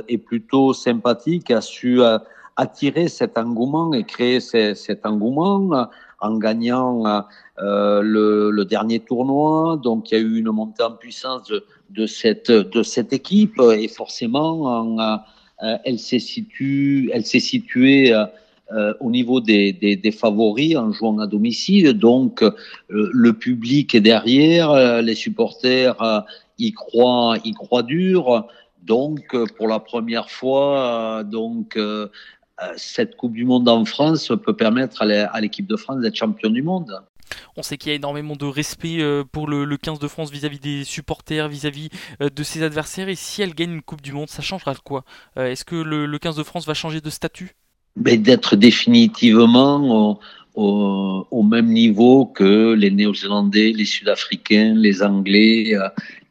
[0.09, 2.01] est plutôt sympathique, a su
[2.57, 5.85] attirer cet engouement et créer ce- cet engouement euh,
[6.21, 7.21] en gagnant euh,
[7.59, 9.79] euh, le, dernier tournoi.
[9.83, 11.53] Donc il y a eu une montée en puissance
[11.91, 15.21] de, cette, de cette équipe et forcément en,
[15.85, 18.13] elle s'est située, elle s'est située
[19.01, 21.93] au niveau des, des, favoris en jouant à domicile.
[21.93, 22.43] Donc,
[22.89, 26.25] le public est derrière, les supporters
[26.59, 28.49] y croient, y croient dur.
[28.83, 31.79] Donc, pour la première fois, donc
[32.77, 36.17] cette Coupe du Monde en France peut permettre à l'é- à l'équipe de France d'être
[36.17, 36.93] championne du monde.
[37.57, 40.31] On sait qu'il y a énormément de respect euh, pour le, le 15 de France
[40.31, 41.89] vis-à-vis des supporters, vis-à-vis
[42.21, 43.09] euh, de ses adversaires.
[43.09, 45.05] Et si elle gagne une Coupe du Monde, ça changera quoi?
[45.39, 47.53] Euh, Est-ce que le, le 15 de France va changer de statut?
[47.97, 50.21] Mais d'être définitivement au,
[50.55, 55.75] au, au même niveau que les Néo-Zélandais, les Sud-Africains, les Anglais,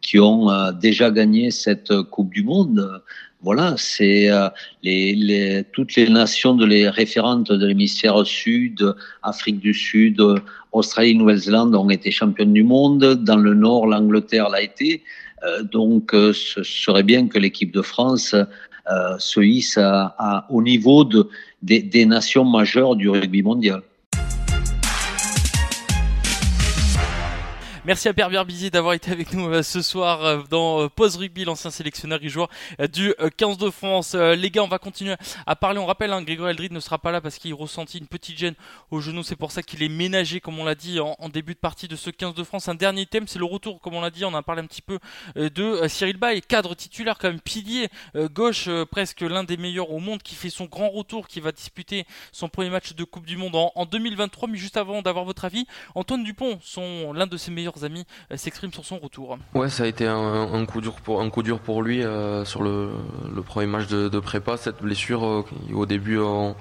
[0.01, 3.01] qui ont déjà gagné cette Coupe du Monde.
[3.43, 4.49] Voilà, c'est euh,
[4.83, 10.21] les, toutes les nations de les référentes de l'hémisphère sud, Afrique du Sud,
[10.71, 13.15] Australie, Nouvelle-Zélande ont été championnes du monde.
[13.15, 15.03] Dans le Nord, l'Angleterre l'a été.
[15.43, 18.35] Euh, donc, euh, ce serait bien que l'équipe de France
[19.19, 19.79] se hisse
[20.49, 21.29] au niveau de,
[21.61, 23.81] des, des nations majeures du rugby mondial.
[27.83, 31.15] Merci à Pierre Berbizier d'avoir été avec nous euh, ce soir euh, dans euh, Pause
[31.15, 32.47] Rugby, l'ancien sélectionneur et joueur
[32.93, 34.13] du euh, 15 de France.
[34.13, 35.15] Les gars, on va continuer
[35.47, 35.79] à parler.
[35.79, 38.53] On rappelle, hein, Grégory Eldrid ne sera pas là parce qu'il ressentit une petite gêne
[38.91, 39.23] au genou.
[39.23, 41.95] C'est pour ça qu'il est ménagé, comme on l'a dit en, début de partie de
[41.95, 42.67] ce 15 de France.
[42.67, 44.25] Un dernier thème, c'est le retour, comme on l'a dit.
[44.25, 44.99] On a parlé un petit peu
[45.35, 50.21] de Cyril Bay, cadre titulaire, quand même pilier gauche, presque l'un des meilleurs au monde,
[50.21, 53.55] qui fait son grand retour, qui va disputer son premier match de Coupe du Monde
[53.55, 54.49] en, en 2023.
[54.49, 55.65] Mais juste avant d'avoir votre avis,
[55.95, 56.59] Antoine Dupont,
[57.15, 59.37] l'un de ses meilleurs amis, euh, s'exprime sur son retour.
[59.53, 62.89] Ouais, ça a été un, coup dur pour lui euh, sur le,
[63.45, 64.57] premier match de, prépa.
[64.57, 66.55] Cette blessure, euh, au début, on,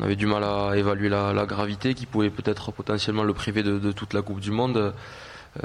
[0.00, 4.14] avait du mal à évaluer la, gravité, qui pouvait peut-être potentiellement le priver de, toute
[4.14, 4.94] la Coupe du Monde.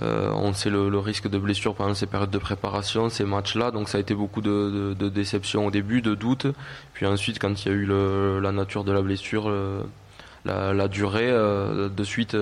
[0.02, 3.72] On sait le, risque de blessure pendant ces périodes de préparation, ces matchs-là.
[3.72, 6.48] Donc ça a été beaucoup de, déception au début, de doutes.
[6.94, 9.52] Puis ensuite, quand il y a eu la nature de la blessure,
[10.46, 12.36] la, durée, de suite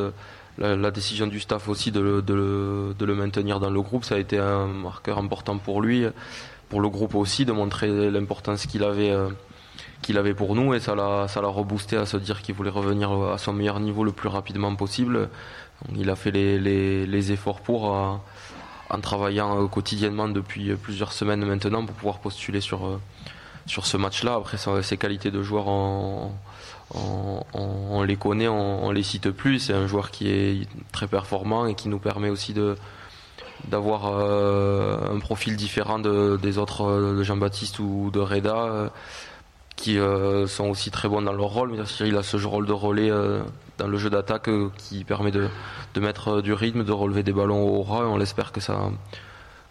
[0.58, 4.68] la, décision du staff aussi de le, maintenir dans le groupe, ça a été un
[4.68, 6.06] marqueur important pour lui,
[6.70, 11.28] pour le groupe aussi, de montrer l'importance qu'il avait, euh, pour nous et ça l'a,
[11.36, 15.30] reboosté à se dire qu'il voulait revenir à son meilleur niveau le plus rapidement possible.
[15.95, 18.14] Il a fait les, efforts pour, euh,
[18.89, 22.99] en travaillant quotidiennement depuis plusieurs semaines maintenant pour pouvoir postuler sur, euh,
[23.66, 24.36] sur ce match-là.
[24.36, 26.32] Après, ses qualités de joueur on,
[28.03, 29.59] les connaît, on, on, les cite plus.
[29.59, 32.76] C'est un joueur qui est très performant et qui nous permet aussi de
[33.70, 38.89] d'avoir euh, un profil différent de, des autres de Jean-Baptiste ou de Reda euh,
[39.76, 41.72] qui euh, sont aussi très bons dans leur rôle.
[41.72, 43.41] Mais il a ce rôle de relais euh,
[43.78, 45.49] dans le jeu d'attaque euh, qui permet de,
[45.93, 48.05] de, mettre du rythme, de relever des ballons au ras.
[48.05, 48.80] On l'espère que ça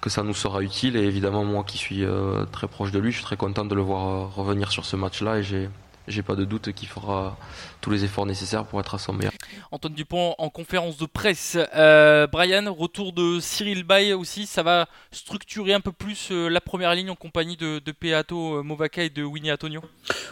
[0.05, 0.97] que ça nous sera utile.
[0.97, 3.75] Et évidemment, moi qui suis euh, très proche de lui, je suis très content de
[3.75, 5.71] le voir revenir sur ce match-là et j'ai
[6.07, 7.39] j'ai pas de doute qu'il fera
[7.81, 9.33] tous les efforts nécessaires pour être à son meilleur.
[9.71, 11.57] Antoine Dupont en conférence de presse.
[11.77, 16.61] Euh, Brian, retour de Cyril Bay aussi, ça va structurer un peu plus euh, la
[16.61, 19.81] première ligne en compagnie de, Peato Movaca et de Winnie Antonio?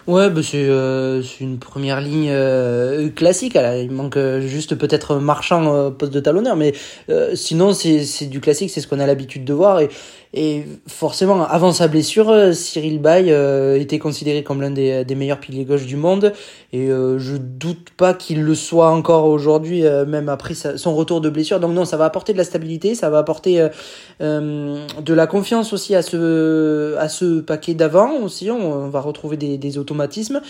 [0.07, 3.57] Ouais, bah c'est euh, une première ligne euh, classique.
[3.57, 6.73] Il manque euh, juste peut-être Marchand euh, poste de talonneur, mais
[7.09, 9.81] euh, sinon c'est du classique, c'est ce qu'on a l'habitude de voir.
[10.35, 15.14] Et forcément, avant sa blessure, euh, Cyril Bay euh, était considéré comme l'un des, des
[15.14, 16.33] meilleurs piliers gauche du monde.
[16.72, 20.95] Et euh, je doute pas qu'il le soit encore aujourd'hui, euh, même après sa- son
[20.95, 21.61] retour de blessure.
[21.61, 23.68] Donc non, ça va apporter de la stabilité, ça va apporter euh,
[24.22, 28.51] euh, de la confiance aussi à ce, à ce paquet d'avant aussi.
[28.51, 30.41] On, va retrouver des, des automatismes.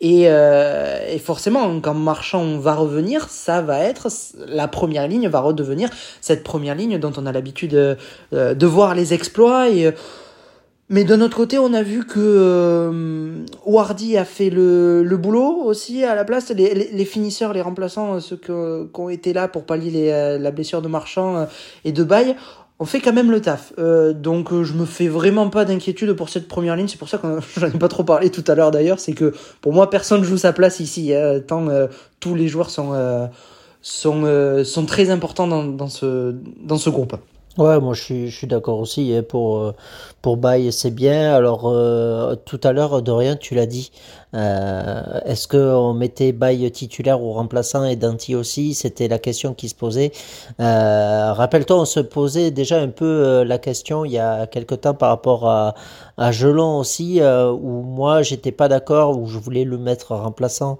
[0.00, 4.08] Et, et forcément, quand Marchand va revenir, ça va être
[4.46, 5.88] la première ligne va redevenir
[6.20, 7.96] cette première ligne dont on a l'habitude
[8.32, 9.92] de voir les euh,
[10.88, 16.04] mais d'un autre côté, on a vu que euh, Wardy a fait le, boulot aussi
[16.04, 16.50] à la place.
[16.50, 20.88] Les, finisseurs, les remplaçants, euh, ceux qui ont été là pour pallier la blessure de
[20.88, 21.46] Marchand
[21.84, 22.36] et de Baye,
[22.78, 23.72] on fait quand même le taf.
[23.78, 26.88] Donc je me fais vraiment pas d'inquiétude pour cette première ligne.
[26.88, 27.26] C'est pour ça que
[27.58, 29.00] j'en ai pas trop parlé tout à l'heure d'ailleurs.
[29.00, 31.14] C'est que pour moi, personne joue sa place ici.
[31.14, 31.68] hein, tant
[32.20, 32.90] tous les joueurs sont,
[34.86, 37.16] très importants dans ce groupe.
[37.58, 39.12] Ouais, moi je suis, d'accord aussi.
[39.14, 39.72] hein, pour, euh,
[40.22, 41.34] pour Baye, c'est bien.
[41.34, 43.92] Alors, euh, tout à l'heure, Dorian, tu l'as dit.
[44.34, 48.72] Euh, Est-ce qu'on mettait Baye titulaire ou remplaçant et Danti aussi?
[48.72, 50.12] C'était la question qui se posait.
[50.58, 55.10] Rappelle-toi, on se posait déjà un peu la question il y a quelque temps par
[55.10, 55.74] rapport à,
[56.16, 60.78] à Gelon aussi, où moi j'étais pas d'accord, où je voulais le mettre remplaçant.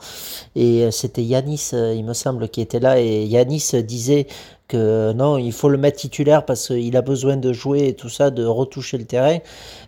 [0.57, 2.99] Et c'était Yanis, il me semble, qui était là.
[3.01, 4.27] Et Yanis disait
[4.73, 8.09] que non, il faut le mettre titulaire parce qu'il a besoin de jouer et tout
[8.09, 9.39] ça, de retoucher le terrain.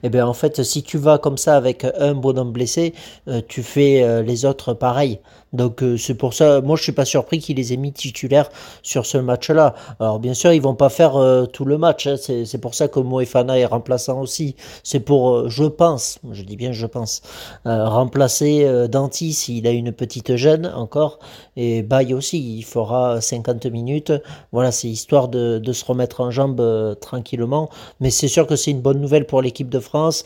[0.03, 2.93] Et bien en fait, si tu vas comme ça avec un bonhomme blessé,
[3.29, 5.21] euh, tu fais euh, les autres pareil.
[5.55, 8.51] Donc euh, c'est pour ça, moi je suis pas surpris qu'il les ait mis titulaires
[8.83, 9.75] sur ce match-là.
[10.01, 12.09] Alors bien sûr, ils vont pas faire euh, tout le match.
[12.09, 12.17] hein.
[12.17, 14.57] C'est pour ça que Moefana est remplaçant aussi.
[14.83, 17.23] C'est pour, euh, je pense, je dis bien je pense,
[17.65, 21.21] remplacer Danti s'il a une petite gêne encore.
[21.57, 24.13] Et Baye aussi, il fera 50 minutes.
[24.51, 27.69] Voilà, c'est histoire de, se remettre en jambe euh, tranquillement.
[28.01, 30.25] Mais c'est sûr que c'est une bonne nouvelle pour l'équipe de France.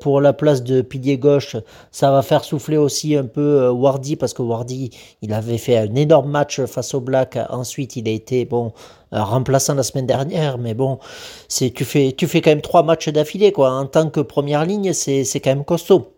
[0.00, 1.56] Pour la place de pilier gauche,
[1.90, 4.90] ça va faire souffler aussi un peu Wardy parce que Wardy,
[5.22, 7.38] il avait fait un énorme match face au Black.
[7.48, 8.72] Ensuite, il a été bon
[9.12, 11.00] euh, remplaçant la semaine dernière, mais bon,
[11.48, 13.72] c'est tu fais tu fais quand même trois matchs d'affilée quoi.
[13.72, 16.14] En tant que première ligne, c'est c'est quand même costaud.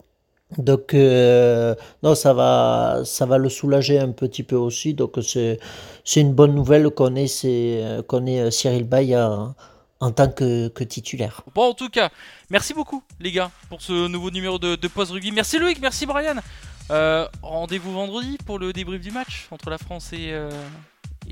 [0.58, 4.92] Donc euh, non, ça va ça va le soulager un petit peu aussi.
[4.92, 5.58] Donc c'est
[6.04, 10.68] c'est une bonne nouvelle qu'on ait c'est qu'on ait euh, Cyril Bay en, tant que,
[10.84, 11.42] titulaire.
[11.54, 12.10] Bon, en tout cas,
[12.50, 15.30] merci beaucoup, les gars, pour ce nouveau numéro de, de Post Rugby.
[15.30, 16.34] Merci Loïc, merci Brian.
[16.90, 20.50] Euh, Rendez-vous vendredi pour le débrief du match entre la France et, euh,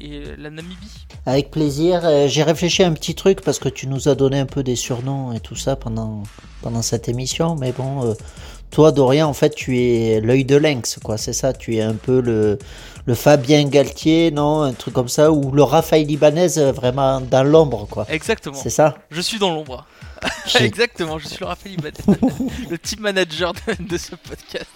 [0.00, 1.06] et la Namibie.
[1.26, 2.00] Avec plaisir.
[2.04, 4.62] Euh, J'ai réfléchi à un petit truc parce que tu nous as donné un peu
[4.62, 6.22] des surnoms et tout ça pendant,
[6.62, 7.56] pendant cette émission.
[7.56, 8.14] Mais bon,
[8.70, 11.18] toi, Dorian, en fait, tu es l'œil de lynx, quoi.
[11.18, 11.52] C'est ça.
[11.52, 12.58] Tu es un peu le,
[13.04, 15.32] le Fabien Galtier, non Un truc comme ça.
[15.32, 18.06] Ou le Raphaël Ibanez, vraiment dans l'ombre, quoi.
[18.08, 18.56] Exactement.
[18.56, 18.96] C'est ça?
[19.10, 19.84] Je suis dans l'ombre.
[20.58, 21.96] Exactement, je suis le Raphaël Ibanez,
[22.70, 24.68] le team manager de, de ce podcast.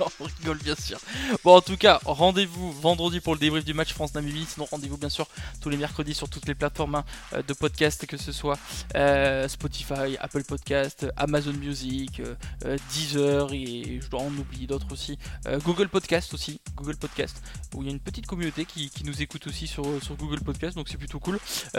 [0.00, 0.98] Non, on rigole bien sûr.
[1.44, 4.46] Bon, en tout cas, rendez-vous vendredi pour le débrief du match France-Namibie.
[4.48, 5.26] Sinon, rendez-vous bien sûr
[5.60, 7.04] tous les mercredis sur toutes les plateformes hein,
[7.34, 8.58] euh, de podcast, que ce soit
[8.94, 12.20] euh, Spotify, Apple Podcast, Amazon Music,
[12.64, 15.18] euh, Deezer et je dois en oublier d'autres aussi.
[15.46, 17.42] Euh, Google Podcast aussi, Google Podcast,
[17.74, 20.40] où il y a une petite communauté qui, qui nous écoute aussi sur, sur Google
[20.40, 21.38] Podcast, donc c'est plutôt cool.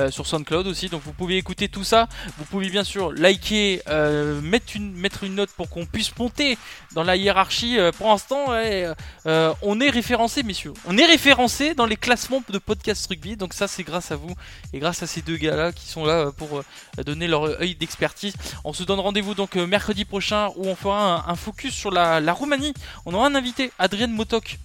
[0.09, 2.07] Sur SoundCloud aussi, donc vous pouvez écouter tout ça.
[2.37, 6.57] Vous pouvez bien sûr liker, euh, mettre, une, mettre une note pour qu'on puisse monter
[6.93, 7.79] dans la hiérarchie.
[7.79, 8.87] Euh, pour l'instant, ouais,
[9.25, 10.73] euh, on est référencé, messieurs.
[10.85, 13.37] On est référencé dans les classements de podcast rugby.
[13.37, 14.35] Donc ça, c'est grâce à vous
[14.71, 17.75] et grâce à ces deux gars-là qui sont là euh, pour euh, donner leur œil
[17.75, 18.35] d'expertise.
[18.63, 21.91] On se donne rendez-vous donc euh, mercredi prochain où on fera un, un focus sur
[21.91, 22.73] la, la Roumanie.
[23.05, 24.59] On aura un invité, Adrien Motok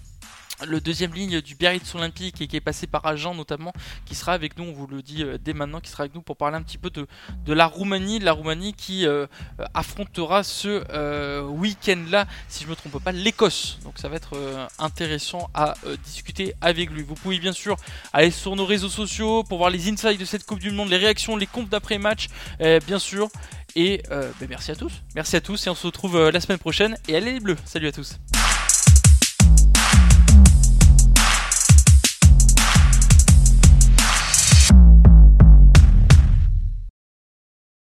[0.67, 3.73] le deuxième ligne du Biarritz Olympique et qui est passé par Agen notamment,
[4.05, 6.23] qui sera avec nous, on vous le dit euh, dès maintenant, qui sera avec nous
[6.23, 7.07] pour parler un petit peu de,
[7.53, 9.27] la Roumanie, la Roumanie qui euh,
[9.61, 13.79] euh, affrontera ce week-end-là, si je me trompe pas, l'Écosse.
[13.85, 14.37] Donc ça va être
[14.79, 15.75] intéressant à
[16.05, 17.03] discuter avec lui.
[17.03, 17.77] Vous pouvez bien sûr
[18.13, 20.97] aller sur nos réseaux sociaux pour voir les insights de cette Coupe du Monde, les
[20.97, 22.29] réactions, les comptes d'après-match,
[22.87, 23.29] bien sûr.
[23.75, 26.97] Et ben, merci à tous, merci à tous et on se retrouve la semaine prochaine.
[27.09, 28.19] Et allez les bleus, salut à tous.